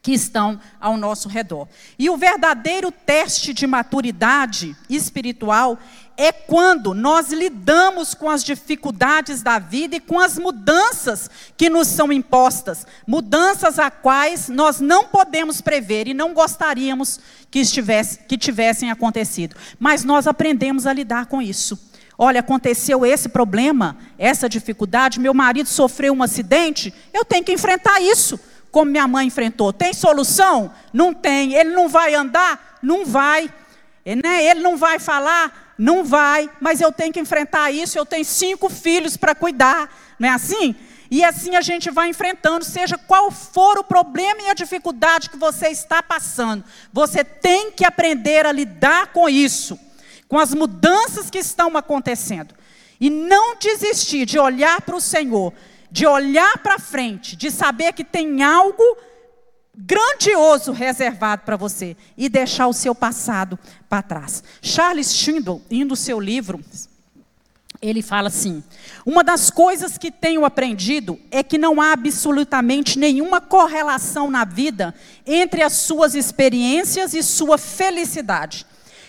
que 0.02 0.12
estão 0.13 0.60
ao 0.80 0.97
nosso 0.97 1.30
redor. 1.30 1.67
E 1.97 2.10
o 2.10 2.17
verdadeiro 2.17 2.91
teste 2.91 3.54
de 3.54 3.65
maturidade 3.65 4.76
espiritual 4.89 5.78
é 6.17 6.32
quando 6.32 6.95
nós 6.95 7.32
lidamos 7.32 8.15
com 8.15 8.30
as 8.30 8.43
dificuldades 8.43 9.43
da 9.43 9.60
vida 9.60 9.95
e 9.95 10.00
com 10.00 10.19
as 10.19 10.38
mudanças 10.38 11.30
que 11.56 11.69
nos 11.69 11.88
são 11.88 12.12
impostas, 12.12 12.88
mudanças 13.06 13.78
a 13.78 13.91
quais 13.91 14.50
nós 14.50 14.80
não 14.80 15.06
podemos 15.06 15.62
prever 15.62 16.08
e 16.08 16.15
não 16.15 16.34
gostaríamos 16.34 17.19
que, 17.52 17.60
estivesse, 17.60 18.19
que 18.28 18.38
tivessem 18.38 18.89
acontecido. 18.89 19.56
Mas 19.80 20.04
nós 20.04 20.26
aprendemos 20.26 20.88
a 20.88 20.93
lidar 20.93 21.28
com 21.28 21.39
isso. 21.39 21.80
Olha, 22.17 22.39
aconteceu 22.39 23.06
esse 23.06 23.30
problema, 23.30 23.95
essa 24.17 24.50
dificuldade, 24.50 25.19
meu 25.19 25.36
marido 25.36 25.69
sofreu 25.69 26.13
um 26.13 26.23
acidente, 26.23 26.91
eu 27.13 27.23
tenho 27.23 27.43
que 27.43 27.54
enfrentar 27.54 28.02
isso 28.02 28.39
como 28.78 28.92
minha 28.92 29.08
mãe 29.08 29.26
enfrentou. 29.26 29.74
Tem 29.74 29.92
solução? 29.92 30.72
Não 30.94 31.12
tem. 31.12 31.56
Ele 31.56 31.72
não 31.72 31.90
vai 31.90 32.13
andar? 32.13 32.78
Não 32.80 33.04
vai. 33.04 33.52
Né? 34.06 34.46
Ele 34.46 34.60
não 34.60 34.78
vai 34.78 35.00
falar? 35.00 35.74
Não 35.76 36.04
vai. 36.04 36.48
Mas 36.62 36.80
eu 36.80 36.92
tenho 36.92 37.12
que 37.12 37.20
enfrentar 37.20 37.72
isso. 37.72 37.98
Eu 37.98 38.06
tenho 38.06 38.24
cinco 38.24 38.70
filhos 38.70 39.18
para 39.18 39.34
cuidar. 39.34 39.92
Não 40.20 40.30
é 40.30 40.32
assim? 40.32 40.76
E 41.10 41.24
assim 41.24 41.56
a 41.56 41.62
gente 41.62 41.90
vai 41.90 42.10
enfrentando, 42.10 42.63
seja 42.63 43.00
qual 43.00 43.32
for 43.32 43.80
o 43.80 43.84
problema 43.84 44.44
e 44.44 44.50
a 44.50 44.54
dificuldade 44.54 45.32
que 45.32 45.38
você 45.38 45.70
está 45.70 46.04
passando. 46.04 46.63
Você 46.94 47.24
tem 47.24 47.72
que 47.72 47.84
aprender 47.84 48.46
a 48.46 48.52
lidar 48.52 49.08
com 49.08 49.28
isso, 49.28 49.80
com 50.28 50.38
as 50.38 50.54
mudanças 50.54 51.32
que 51.32 51.40
estão 51.40 51.76
acontecendo. 51.76 52.54
E 53.02 53.10
não 53.10 53.58
desistir 53.58 54.28
de 54.28 54.38
olhar 54.38 54.82
para 54.82 54.96
o 54.96 55.02
Senhor 55.02 55.52
de 55.91 56.06
olhar 56.06 56.58
para 56.60 56.80
frente, 56.80 57.36
de 57.36 57.50
saber 57.50 57.93
que 57.93 58.04
tem 58.04 58.43
algo 58.43 58.84
grandioso 59.76 60.71
reservado 60.71 61.43
para 61.43 61.56
você 61.56 61.95
e 62.17 62.28
deixar 62.28 62.67
o 62.67 62.73
seu 62.73 62.95
passado 62.95 63.60
para 63.88 64.02
trás. 64.02 64.43
Charles 64.62 65.13
Schindel, 65.13 65.62
em 65.69 65.84
no 65.84 65.95
seu 65.95 66.19
livro, 66.19 66.60
ele 67.82 68.02
fala 68.02 68.28
assim: 68.28 68.63
Uma 69.06 69.23
das 69.23 69.52
coisas 69.52 69.97
que 69.97 70.12
tenho 70.12 70.45
aprendido 70.45 71.19
é 71.30 71.43
que 71.43 71.58
não 71.58 71.80
há 71.80 71.93
absolutamente 71.93 72.97
nenhuma 72.97 73.39
correlação 73.39 74.32
na 74.32 74.43
vida 74.43 74.95
entre 75.26 75.62
as 75.62 75.73
suas 75.73 76.15
experiências 76.15 77.13
e 77.13 77.21
sua 77.21 77.58
felicidade. 77.58 78.65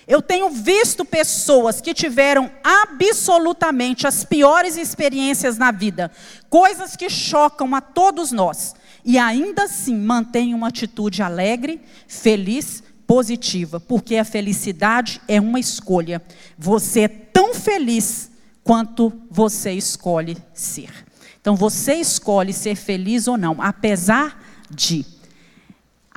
Eu 0.08 0.22
tenho 0.22 0.48
visto 0.48 1.04
pessoas 1.04 1.82
que 1.82 1.92
tiveram 1.92 2.50
absolutamente 2.64 4.06
as 4.06 4.24
piores 4.24 4.78
experiências 4.78 5.58
na 5.58 5.70
vida, 5.70 6.10
coisas 6.48 6.96
que 6.96 7.10
chocam 7.10 7.74
a 7.74 7.80
todos 7.82 8.32
nós, 8.32 8.74
e 9.04 9.18
ainda 9.18 9.64
assim 9.64 9.94
mantêm 9.94 10.54
uma 10.54 10.68
atitude 10.68 11.22
alegre, 11.22 11.82
feliz, 12.06 12.82
positiva, 13.06 13.78
porque 13.78 14.16
a 14.16 14.24
felicidade 14.24 15.20
é 15.28 15.38
uma 15.40 15.60
escolha. 15.60 16.22
Você 16.58 17.00
é 17.00 17.08
tão 17.08 17.54
feliz 17.54 18.30
quanto 18.64 19.12
você 19.30 19.72
escolhe 19.72 20.36
ser. 20.54 20.90
Então 21.40 21.54
você 21.56 21.94
escolhe 21.94 22.52
ser 22.52 22.76
feliz 22.76 23.28
ou 23.28 23.38
não, 23.38 23.60
apesar 23.60 24.42
de. 24.70 25.06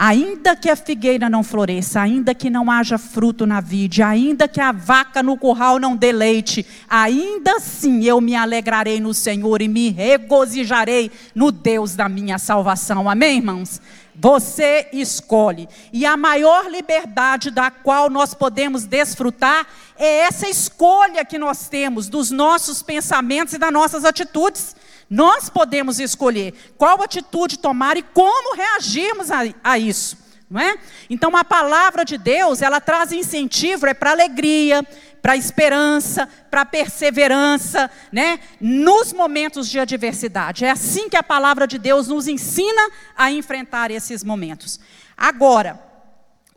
Ainda 0.04 0.56
que 0.56 0.68
a 0.68 0.76
figueira 0.76 1.30
não 1.30 1.44
floresça, 1.44 2.02
ainda 2.02 2.34
que 2.34 2.50
não 2.50 2.72
haja 2.72 2.98
fruto 2.98 3.46
na 3.46 3.62
vide, 3.62 4.02
ainda 4.02 4.48
que 4.48 4.60
a 4.60 4.72
vaca 4.72 5.22
no 5.22 5.38
curral 5.38 5.78
não 5.78 5.96
dê 5.96 6.12
leite, 6.12 6.66
ainda 6.90 7.58
assim 7.58 8.04
eu 8.04 8.20
me 8.20 8.36
alegrarei 8.36 9.00
no 9.00 9.14
Senhor 9.14 9.62
e 9.62 9.68
me 9.68 9.92
regozijarei 9.92 11.12
no 11.36 11.52
Deus 11.52 11.96
da 11.96 12.10
minha 12.10 12.40
salvação. 12.40 13.08
Amém, 13.08 13.38
irmãos? 13.38 13.80
Você 14.16 14.88
escolhe. 14.92 15.70
E 15.94 16.04
a 16.04 16.18
maior 16.18 16.68
liberdade 16.68 17.52
da 17.52 17.70
qual 17.70 18.10
nós 18.10 18.34
podemos 18.34 18.86
desfrutar 18.86 19.68
é 20.00 20.22
essa 20.22 20.50
escolha 20.50 21.24
que 21.24 21.38
nós 21.38 21.70
temos 21.70 22.10
dos 22.10 22.32
nossos 22.32 22.82
pensamentos 22.82 23.54
e 23.54 23.60
das 23.60 23.72
nossas 23.72 24.04
atitudes. 24.04 24.76
Nós 25.12 25.50
podemos 25.50 26.00
escolher 26.00 26.54
qual 26.78 27.02
atitude 27.04 27.60
tomar 27.60 27.98
e 27.98 28.02
como 28.02 28.56
reagirmos 28.56 29.30
a, 29.30 29.40
a 29.62 29.78
isso. 29.78 30.18
Não 30.50 30.60
é? 30.60 30.78
Então 31.10 31.36
a 31.36 31.44
palavra 31.44 32.06
de 32.06 32.18
Deus, 32.18 32.62
ela 32.62 32.80
traz 32.80 33.12
incentivo 33.12 33.88
é 33.88 33.94
para 33.94 34.12
alegria, 34.12 34.82
para 35.22 35.36
esperança, 35.36 36.30
para 36.50 36.64
perseverança, 36.64 37.92
né? 38.10 38.40
Nos 38.60 39.12
momentos 39.12 39.68
de 39.68 39.80
adversidade. 39.80 40.64
É 40.64 40.72
assim 40.72 41.10
que 41.10 41.18
a 41.18 41.24
palavra 41.24 41.68
de 41.68 41.78
Deus 41.78 42.08
nos 42.08 42.30
ensina 42.30 42.90
a 43.16 43.30
enfrentar 43.30 43.92
esses 43.92 44.24
momentos. 44.24 44.80
Agora, 45.18 45.78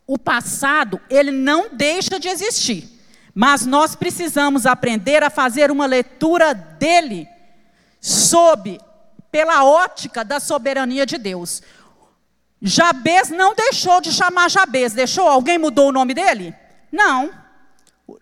o 0.07 0.17
passado, 0.17 1.01
ele 1.11 1.33
não 1.33 1.71
deixa 1.73 2.21
de 2.21 2.29
existir, 2.29 2.89
mas 3.35 3.67
nós 3.67 3.97
precisamos 3.97 4.65
aprender 4.65 5.25
a 5.25 5.31
fazer 5.31 5.73
uma 5.73 5.87
leitura 5.87 6.55
dele 6.55 7.34
sob 8.05 8.79
pela 9.33 9.65
ótica 9.65 10.23
da 10.23 10.39
soberania 10.39 11.07
de 11.07 11.17
Deus. 11.17 11.63
Jabez 12.61 13.31
não 13.31 13.55
deixou 13.55 13.99
de 14.03 14.13
chamar 14.13 14.51
Jabez, 14.51 14.93
deixou? 14.93 15.27
Alguém 15.27 15.57
mudou 15.57 15.89
o 15.89 15.93
nome 15.93 16.13
dele? 16.13 16.55
Não. 16.93 17.31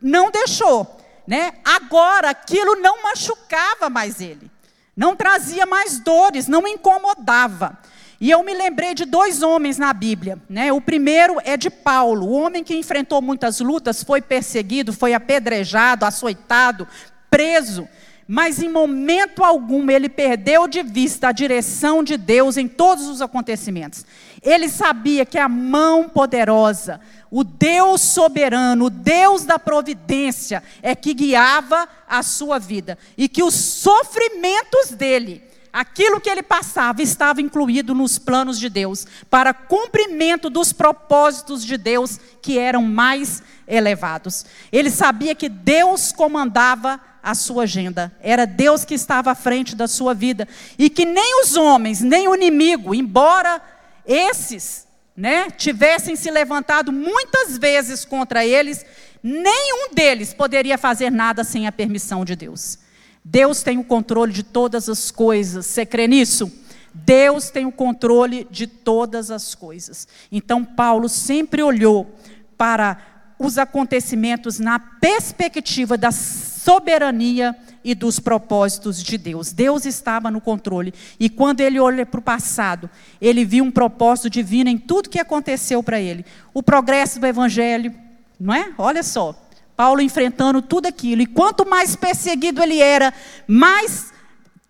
Não 0.00 0.30
deixou, 0.30 1.00
né? 1.26 1.54
Agora 1.64 2.30
aquilo 2.30 2.76
não 2.76 3.02
machucava 3.02 3.90
mais 3.90 4.20
ele. 4.20 4.48
Não 4.96 5.16
trazia 5.16 5.66
mais 5.66 5.98
dores, 5.98 6.46
não 6.46 6.66
incomodava. 6.68 7.76
E 8.20 8.30
eu 8.30 8.44
me 8.44 8.54
lembrei 8.54 8.94
de 8.94 9.04
dois 9.04 9.42
homens 9.42 9.78
na 9.78 9.92
Bíblia, 9.92 10.40
né? 10.48 10.72
O 10.72 10.80
primeiro 10.80 11.38
é 11.44 11.56
de 11.56 11.68
Paulo, 11.68 12.28
o 12.28 12.32
homem 12.32 12.62
que 12.62 12.76
enfrentou 12.76 13.20
muitas 13.20 13.58
lutas, 13.58 14.04
foi 14.04 14.22
perseguido, 14.22 14.92
foi 14.92 15.12
apedrejado, 15.12 16.04
açoitado, 16.04 16.86
preso, 17.28 17.88
mas 18.26 18.62
em 18.62 18.68
momento 18.68 19.44
algum 19.44 19.90
ele 19.90 20.08
perdeu 20.08 20.66
de 20.68 20.82
vista 20.82 21.28
a 21.28 21.32
direção 21.32 22.02
de 22.02 22.16
Deus 22.16 22.56
em 22.56 22.68
todos 22.68 23.08
os 23.08 23.20
acontecimentos. 23.20 24.04
Ele 24.42 24.68
sabia 24.68 25.24
que 25.24 25.38
a 25.38 25.48
mão 25.48 26.08
poderosa, 26.08 27.00
o 27.30 27.44
Deus 27.44 28.00
soberano, 28.00 28.86
o 28.86 28.90
Deus 28.90 29.44
da 29.44 29.58
providência, 29.58 30.62
é 30.82 30.94
que 30.94 31.14
guiava 31.14 31.88
a 32.08 32.22
sua 32.22 32.58
vida. 32.58 32.98
E 33.16 33.28
que 33.28 33.42
os 33.42 33.54
sofrimentos 33.54 34.90
dele, 34.90 35.42
aquilo 35.72 36.20
que 36.20 36.28
ele 36.28 36.42
passava, 36.42 37.00
estava 37.00 37.40
incluído 37.40 37.94
nos 37.94 38.18
planos 38.18 38.58
de 38.58 38.68
Deus, 38.68 39.06
para 39.30 39.54
cumprimento 39.54 40.50
dos 40.50 40.72
propósitos 40.72 41.64
de 41.64 41.78
Deus 41.78 42.20
que 42.42 42.58
eram 42.58 42.82
mais 42.82 43.42
elevados. 43.66 44.44
Ele 44.70 44.90
sabia 44.90 45.34
que 45.34 45.48
Deus 45.48 46.12
comandava 46.12 47.00
a 47.22 47.34
sua 47.34 47.62
agenda, 47.62 48.12
era 48.20 48.44
Deus 48.44 48.84
que 48.84 48.94
estava 48.94 49.30
à 49.30 49.34
frente 49.34 49.76
da 49.76 49.86
sua 49.86 50.12
vida, 50.12 50.46
e 50.76 50.90
que 50.90 51.04
nem 51.04 51.40
os 51.42 51.56
homens, 51.56 52.00
nem 52.00 52.28
o 52.28 52.34
inimigo, 52.34 52.94
embora 52.94 53.62
esses 54.04 54.86
né, 55.16 55.50
tivessem 55.50 56.16
se 56.16 56.30
levantado 56.30 56.90
muitas 56.92 57.56
vezes 57.56 58.04
contra 58.04 58.44
eles, 58.44 58.84
nenhum 59.22 59.94
deles 59.94 60.34
poderia 60.34 60.76
fazer 60.76 61.10
nada 61.10 61.44
sem 61.44 61.66
a 61.66 61.72
permissão 61.72 62.24
de 62.24 62.34
Deus. 62.34 62.81
Deus 63.24 63.62
tem 63.62 63.78
o 63.78 63.84
controle 63.84 64.32
de 64.32 64.42
todas 64.42 64.88
as 64.88 65.10
coisas. 65.10 65.66
Você 65.66 65.86
crê 65.86 66.06
nisso? 66.08 66.50
Deus 66.94 67.50
tem 67.50 67.64
o 67.64 67.72
controle 67.72 68.46
de 68.50 68.66
todas 68.66 69.30
as 69.30 69.54
coisas. 69.54 70.06
Então, 70.30 70.64
Paulo 70.64 71.08
sempre 71.08 71.62
olhou 71.62 72.14
para 72.58 72.98
os 73.38 73.58
acontecimentos 73.58 74.58
na 74.58 74.78
perspectiva 74.78 75.96
da 75.96 76.12
soberania 76.12 77.56
e 77.82 77.94
dos 77.94 78.20
propósitos 78.20 79.02
de 79.02 79.18
Deus. 79.18 79.52
Deus 79.52 79.84
estava 79.84 80.30
no 80.30 80.40
controle. 80.40 80.94
E 81.18 81.28
quando 81.28 81.60
ele 81.60 81.80
olha 81.80 82.06
para 82.06 82.20
o 82.20 82.22
passado, 82.22 82.88
ele 83.20 83.44
viu 83.44 83.64
um 83.64 83.70
propósito 83.70 84.30
divino 84.30 84.70
em 84.70 84.78
tudo 84.78 85.08
que 85.08 85.18
aconteceu 85.18 85.82
para 85.82 86.00
ele. 86.00 86.24
O 86.54 86.62
progresso 86.62 87.18
do 87.18 87.26
evangelho, 87.26 87.92
não 88.38 88.54
é? 88.54 88.72
Olha 88.78 89.02
só. 89.02 89.41
Paulo 89.76 90.00
enfrentando 90.00 90.62
tudo 90.62 90.86
aquilo. 90.86 91.22
E 91.22 91.26
quanto 91.26 91.68
mais 91.68 91.96
perseguido 91.96 92.62
ele 92.62 92.80
era, 92.80 93.12
mais 93.46 94.12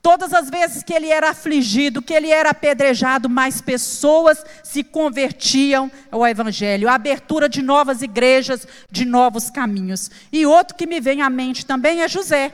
Todas 0.03 0.35
as 0.35 0.51
vezes 0.51 0.83
que 0.83 0.93
ele 0.93 1.09
era 1.09 1.31
afligido, 1.31 2.03
que 2.03 2.13
ele 2.13 2.29
era 2.29 2.51
apedrejado, 2.51 3.31
mais 3.31 3.61
pessoas 3.61 4.45
se 4.65 4.83
convertiam 4.83 5.89
ao 6.11 6.27
Evangelho. 6.27 6.89
A 6.89 6.95
abertura 6.95 7.49
de 7.49 7.63
novas 7.63 8.03
igrejas, 8.03 8.67
de 8.91 9.05
novos 9.05 9.49
caminhos. 9.49 10.11
E 10.33 10.45
outro 10.45 10.77
que 10.77 10.89
me 10.89 11.01
vem 11.01 11.23
à 11.23 11.31
mente 11.31 11.65
também 11.65 12.03
é 12.03 12.09
José. 12.09 12.53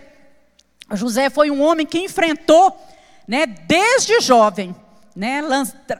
José 0.93 1.31
foi 1.31 1.51
um 1.51 1.63
homem 1.63 1.87
que 1.87 1.99
enfrentou, 1.99 2.79
né, 3.27 3.47
desde 3.47 4.21
jovem, 4.21 4.77
né, 5.17 5.41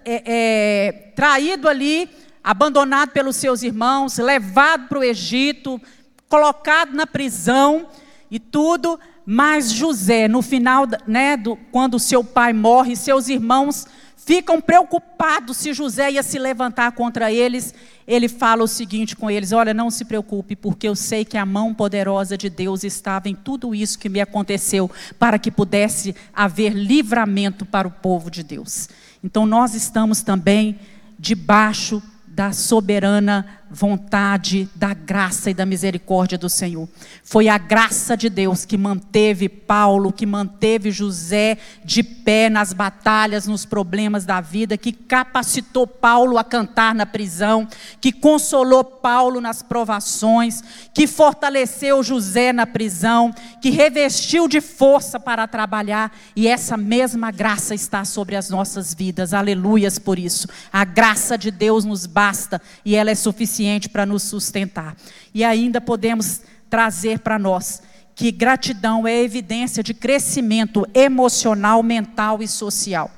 é, 0.05 0.23
é, 0.27 0.93
traído 1.17 1.67
ali, 1.67 2.11
abandonado 2.45 3.11
pelos 3.11 3.37
seus 3.37 3.63
irmãos, 3.63 4.19
levado 4.19 4.87
para 4.89 4.99
o 4.99 5.05
Egito, 5.05 5.81
colocado 6.29 6.93
na 6.93 7.07
prisão 7.07 7.87
e 8.31 8.39
tudo. 8.39 8.99
Mas 9.25 9.71
José, 9.73 10.29
no 10.29 10.43
final, 10.43 10.87
né, 11.07 11.37
do, 11.37 11.57
quando 11.71 11.99
seu 11.99 12.25
pai 12.25 12.53
morre, 12.53 12.97
seus 12.97 13.29
irmãos 13.29 13.87
ficam 14.29 14.61
preocupados 14.61 15.57
se 15.57 15.73
José 15.73 16.13
ia 16.13 16.23
se 16.23 16.39
levantar 16.39 16.93
contra 16.93 17.33
eles. 17.33 17.75
Ele 18.07 18.29
fala 18.29 18.63
o 18.63 18.69
seguinte 18.69 19.17
com 19.17 19.31
eles: 19.31 19.53
Olha, 19.53 19.73
não 19.73 19.91
se 19.91 20.05
preocupe, 20.05 20.55
porque 20.55 20.87
eu 20.87 20.95
sei 20.95 21.25
que 21.25 21.39
a 21.39 21.47
mão 21.47 21.73
poderosa 21.73 22.37
de 22.37 22.51
Deus 22.51 22.85
estava 22.85 23.29
em 23.31 23.35
tudo 23.35 23.75
isso 23.75 23.99
que 23.99 24.09
me 24.09 24.21
aconteceu, 24.21 24.91
para 25.19 25.39
que 25.39 25.51
pudesse 25.51 26.15
haver 26.35 26.75
livramento 26.75 27.65
para 27.65 27.89
o 27.89 27.91
povo 27.91 28.31
de 28.31 28.43
Deus. 28.43 28.91
Então 29.25 29.47
nós 29.47 29.75
estamos 29.75 30.23
também 30.23 30.79
debaixo 31.19 32.03
da 32.27 32.53
soberana 32.53 33.58
vontade, 33.71 34.69
da 34.75 34.95
graça 34.95 35.51
e 35.51 35.55
da 35.55 35.67
misericórdia 35.67 36.39
do 36.39 36.49
Senhor. 36.49 36.89
Foi 37.23 37.49
a 37.49 37.59
graça 37.59 38.17
de 38.17 38.31
Deus 38.31 38.65
que 38.65 38.79
manteve 38.79 39.49
Paulo, 39.49 40.13
que 40.13 40.25
manteve 40.25 40.91
José 40.91 41.59
de 41.85 42.03
pé 42.03 42.49
nas 42.49 42.73
batalhas, 42.73 43.47
nos 43.47 43.67
problemas 43.67 44.25
da 44.25 44.41
vida, 44.41 44.79
que 44.79 44.93
capacitou 44.93 45.87
Paulo 45.87 46.39
a 46.39 46.45
cantar 46.45 46.95
na 46.95 47.05
prisão, 47.05 47.69
que 48.01 48.13
consolou 48.13 48.83
Paulo 48.83 49.41
nas 49.41 49.63
provações, 49.63 50.63
que 50.95 51.07
fortaleceu 51.07 52.03
José 52.03 52.53
na 52.53 52.67
prisão, 52.67 53.35
que 53.61 53.71
revestiu 53.71 54.49
de 54.49 54.61
força 54.61 55.21
para 55.21 55.47
trabalhar, 55.47 56.17
e 56.35 56.49
essa 56.49 56.77
mesma 56.77 57.31
graça 57.31 57.75
está 57.75 58.05
sobre 58.05 58.37
as 58.37 58.49
nossas 58.49 58.95
vidas. 58.95 59.35
Aleluias 59.35 59.99
por 59.99 60.19
isso. 60.19 60.49
A 60.73 60.85
graça 60.85 61.37
de 61.37 61.51
Deus 61.51 61.85
nos 61.85 62.07
basta 62.07 62.61
e 62.85 62.95
ela 62.95 63.11
é 63.11 63.15
suficiente 63.15 63.58
suficiente 63.59 63.89
para 63.89 64.07
nos 64.07 64.23
sustentar. 64.23 64.97
E 65.35 65.43
ainda 65.43 65.81
podemos 65.81 66.43
trazer 66.71 67.19
para 67.19 67.39
nós 67.39 67.83
que 68.15 68.31
gratidão 68.31 69.07
é 69.07 69.23
evidência 69.23 69.83
de 69.83 69.95
crescimento 69.95 70.87
emocional, 70.95 71.83
mental 71.83 72.43
e 72.43 72.49
social. 72.49 73.11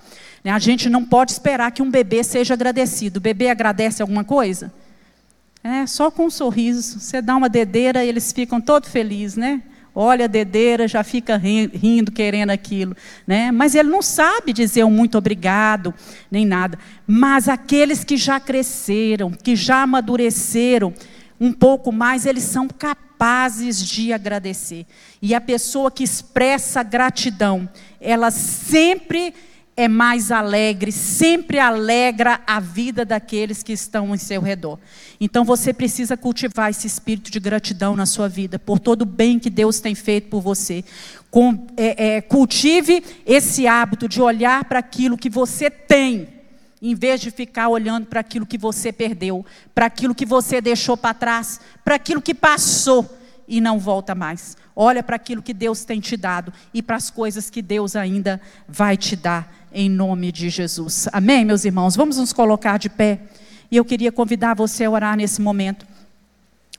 A 0.44 0.59
gente 0.59 0.88
não 0.88 1.05
pode 1.05 1.33
esperar 1.33 1.70
que 1.70 1.83
um 1.83 1.90
bebê 1.90 2.24
seja 2.24 2.55
agradecido. 2.55 3.18
O 3.18 3.20
bebê 3.20 3.48
agradece 3.48 4.00
alguma 4.00 4.24
coisa? 4.24 4.72
É, 5.62 5.87
só 5.87 6.11
com 6.11 6.26
um 6.26 6.31
sorriso. 6.31 6.98
Você 6.98 7.20
dá 7.20 7.37
uma 7.37 7.48
dedeira 7.48 8.03
e 8.05 8.09
eles 8.09 8.33
ficam 8.33 8.61
todos 8.61 8.88
felizes, 8.88 9.37
né? 9.37 9.62
Olha 10.02 10.24
a 10.24 10.28
dedeira, 10.28 10.88
já 10.88 11.04
fica 11.04 11.36
rindo, 11.36 12.10
querendo 12.10 12.48
aquilo. 12.48 12.96
Né? 13.26 13.52
Mas 13.52 13.74
ele 13.74 13.90
não 13.90 14.00
sabe 14.00 14.50
dizer 14.50 14.82
um 14.82 14.90
muito 14.90 15.18
obrigado, 15.18 15.92
nem 16.30 16.46
nada. 16.46 16.78
Mas 17.06 17.50
aqueles 17.50 18.02
que 18.02 18.16
já 18.16 18.40
cresceram, 18.40 19.30
que 19.30 19.54
já 19.54 19.82
amadureceram, 19.82 20.94
um 21.38 21.52
pouco 21.52 21.92
mais, 21.92 22.24
eles 22.24 22.44
são 22.44 22.66
capazes 22.66 23.84
de 23.84 24.10
agradecer. 24.10 24.86
E 25.20 25.34
a 25.34 25.40
pessoa 25.40 25.90
que 25.90 26.02
expressa 26.02 26.82
gratidão, 26.82 27.68
ela 28.00 28.30
sempre 28.30 29.34
é 29.81 29.88
mais 29.88 30.31
alegre, 30.31 30.93
sempre 30.93 31.59
alegra 31.59 32.43
a 32.47 32.61
vida 32.61 33.03
daqueles 33.03 33.62
que 33.62 33.73
estão 33.73 34.14
em 34.14 34.19
seu 34.19 34.43
redor. 34.43 34.79
Então 35.19 35.43
você 35.43 35.73
precisa 35.73 36.19
cultivar 36.19 36.69
esse 36.69 36.87
espírito 36.87 37.31
de 37.31 37.40
gratidão 37.40 37.97
na 37.97 38.05
sua 38.05 38.29
vida, 38.29 38.59
por 38.59 38.79
todo 38.79 39.03
o 39.03 39.07
bem 39.07 39.38
que 39.38 39.49
Deus 39.49 39.81
tem 39.81 39.95
feito 39.95 40.29
por 40.29 40.43
você. 40.43 40.85
Com, 41.31 41.66
é, 41.79 42.16
é, 42.16 42.21
cultive 42.21 43.03
esse 43.25 43.66
hábito 43.66 44.07
de 44.07 44.21
olhar 44.21 44.66
para 44.66 44.81
aquilo 44.81 45.16
que 45.16 45.31
você 45.31 45.71
tem, 45.71 46.29
em 46.83 46.95
vez 46.95 47.19
de 47.19 47.31
ficar 47.31 47.69
olhando 47.69 48.05
para 48.05 48.21
aquilo 48.21 48.45
que 48.45 48.59
você 48.59 48.93
perdeu, 48.93 49.47
para 49.75 49.87
aquilo 49.87 50.14
que 50.14 50.27
você 50.27 50.61
deixou 50.61 50.95
para 50.95 51.14
trás, 51.14 51.59
para 51.83 51.95
aquilo 51.95 52.21
que 52.21 52.35
passou 52.35 53.19
e 53.49 53.62
não 53.62 53.79
volta 53.79 54.14
mais. 54.14 54.59
Olha 54.77 55.03
para 55.03 55.16
aquilo 55.16 55.43
que 55.43 55.55
Deus 55.55 55.87
tem 55.87 56.01
te 56.01 56.19
dado 56.19 56.53
e 56.73 56.83
para 56.83 56.97
as 56.97 57.09
coisas 57.09 57.49
que 57.49 57.62
Deus 57.62 57.97
ainda 57.97 58.40
vai 58.69 58.95
te 58.95 59.16
dar 59.16 59.60
em 59.72 59.88
nome 59.88 60.33
de 60.33 60.48
Jesus. 60.48 61.09
Amém, 61.12 61.44
meus 61.44 61.64
irmãos? 61.64 61.96
Vamos 61.96 62.16
nos 62.16 62.33
colocar 62.33 62.78
de 62.78 62.88
pé. 62.88 63.20
E 63.70 63.76
eu 63.76 63.85
queria 63.85 64.11
convidar 64.11 64.54
você 64.54 64.85
a 64.85 64.90
orar 64.90 65.16
nesse 65.16 65.40
momento 65.40 65.87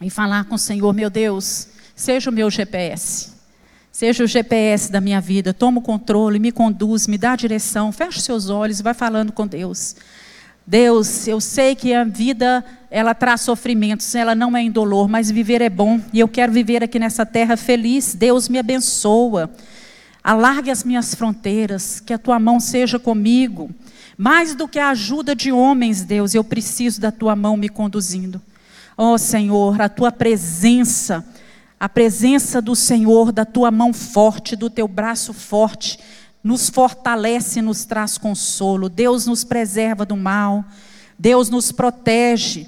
e 0.01 0.09
falar 0.09 0.45
com 0.45 0.55
o 0.55 0.59
Senhor, 0.59 0.93
meu 0.93 1.09
Deus, 1.09 1.67
seja 1.95 2.29
o 2.29 2.33
meu 2.33 2.49
GPS. 2.49 3.31
Seja 3.91 4.23
o 4.23 4.27
GPS 4.27 4.91
da 4.91 5.01
minha 5.01 5.21
vida, 5.21 5.53
toma 5.53 5.79
o 5.79 5.81
controle, 5.81 6.39
me 6.39 6.51
conduz, 6.51 7.07
me 7.07 7.17
dá 7.17 7.33
a 7.33 7.35
direção, 7.35 7.91
feche 7.91 8.21
seus 8.21 8.49
olhos 8.49 8.79
e 8.79 8.83
vai 8.83 8.93
falando 8.93 9.31
com 9.31 9.45
Deus. 9.45 9.95
Deus, 10.65 11.27
eu 11.27 11.41
sei 11.41 11.75
que 11.75 11.93
a 11.93 12.03
vida 12.03 12.63
ela 12.89 13.13
traz 13.13 13.41
sofrimentos, 13.41 14.13
ela 14.15 14.33
não 14.33 14.55
é 14.55 14.61
indolor, 14.61 15.07
mas 15.07 15.29
viver 15.29 15.61
é 15.61 15.69
bom 15.69 15.99
e 16.13 16.19
eu 16.19 16.27
quero 16.27 16.51
viver 16.51 16.83
aqui 16.83 16.99
nessa 16.99 17.25
terra 17.25 17.57
feliz. 17.57 18.13
Deus 18.15 18.47
me 18.47 18.57
abençoa. 18.57 19.51
Alargue 20.23 20.69
as 20.69 20.83
minhas 20.83 21.15
fronteiras, 21.15 21.99
que 21.99 22.13
a 22.13 22.17
tua 22.17 22.39
mão 22.39 22.59
seja 22.59 22.99
comigo. 22.99 23.71
Mais 24.17 24.53
do 24.53 24.67
que 24.67 24.77
a 24.77 24.89
ajuda 24.89 25.35
de 25.35 25.51
homens, 25.51 26.03
Deus, 26.03 26.35
eu 26.35 26.43
preciso 26.43 27.01
da 27.01 27.11
tua 27.11 27.35
mão 27.35 27.57
me 27.57 27.67
conduzindo. 27.67 28.41
Ó 28.97 29.13
oh, 29.13 29.17
Senhor, 29.17 29.81
a 29.81 29.89
tua 29.89 30.11
presença, 30.11 31.25
a 31.79 31.89
presença 31.89 32.61
do 32.61 32.75
Senhor, 32.75 33.31
da 33.31 33.45
tua 33.45 33.71
mão 33.71 33.91
forte, 33.91 34.55
do 34.55 34.69
teu 34.69 34.87
braço 34.87 35.33
forte, 35.33 35.97
nos 36.43 36.69
fortalece 36.69 37.59
e 37.59 37.61
nos 37.63 37.85
traz 37.85 38.17
consolo. 38.17 38.89
Deus 38.89 39.25
nos 39.25 39.43
preserva 39.43 40.05
do 40.05 40.15
mal, 40.15 40.63
Deus 41.17 41.49
nos 41.49 41.71
protege. 41.71 42.67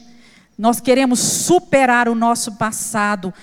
Nós 0.58 0.80
queremos 0.80 1.20
superar 1.20 2.08
o 2.08 2.16
nosso 2.16 2.54
passado 2.54 3.34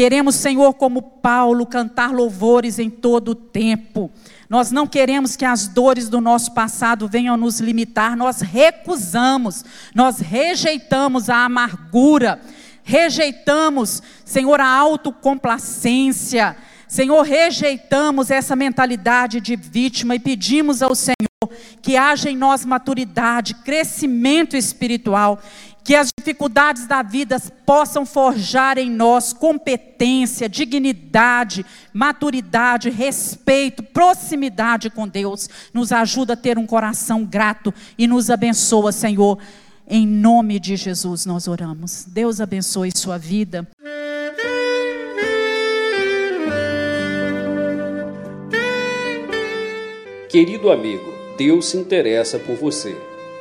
Queremos, 0.00 0.36
Senhor, 0.36 0.72
como 0.72 1.02
Paulo, 1.02 1.66
cantar 1.66 2.10
louvores 2.10 2.78
em 2.78 2.88
todo 2.88 3.32
o 3.32 3.34
tempo. 3.34 4.10
Nós 4.48 4.70
não 4.70 4.86
queremos 4.86 5.36
que 5.36 5.44
as 5.44 5.68
dores 5.68 6.08
do 6.08 6.22
nosso 6.22 6.54
passado 6.54 7.06
venham 7.06 7.36
nos 7.36 7.60
limitar, 7.60 8.16
nós 8.16 8.40
recusamos, 8.40 9.62
nós 9.94 10.18
rejeitamos 10.18 11.28
a 11.28 11.44
amargura, 11.44 12.40
rejeitamos, 12.82 14.02
Senhor, 14.24 14.58
a 14.58 14.66
autocomplacência, 14.66 16.56
Senhor, 16.88 17.20
rejeitamos 17.20 18.30
essa 18.30 18.56
mentalidade 18.56 19.38
de 19.38 19.54
vítima 19.54 20.14
e 20.14 20.18
pedimos 20.18 20.80
ao 20.80 20.94
Senhor 20.94 21.14
que 21.82 21.96
haja 21.96 22.30
em 22.30 22.36
nós 22.36 22.64
maturidade, 22.64 23.54
crescimento 23.56 24.56
espiritual 24.56 25.40
que 25.84 25.94
as 25.94 26.10
dificuldades 26.16 26.86
da 26.86 27.02
vida 27.02 27.40
possam 27.64 28.04
forjar 28.04 28.78
em 28.78 28.90
nós 28.90 29.32
competência, 29.32 30.48
dignidade, 30.48 31.64
maturidade, 31.92 32.90
respeito, 32.90 33.82
proximidade 33.82 34.90
com 34.90 35.08
Deus. 35.08 35.48
Nos 35.72 35.92
ajuda 35.92 36.34
a 36.34 36.36
ter 36.36 36.58
um 36.58 36.66
coração 36.66 37.24
grato 37.24 37.72
e 37.98 38.06
nos 38.06 38.30
abençoa, 38.30 38.92
Senhor. 38.92 39.38
Em 39.88 40.06
nome 40.06 40.60
de 40.60 40.76
Jesus 40.76 41.26
nós 41.26 41.48
oramos. 41.48 42.04
Deus 42.06 42.40
abençoe 42.40 42.92
sua 42.94 43.18
vida. 43.18 43.66
Querido 50.28 50.70
amigo, 50.70 51.12
Deus 51.36 51.66
se 51.66 51.76
interessa 51.76 52.38
por 52.38 52.54
você. 52.54 53.09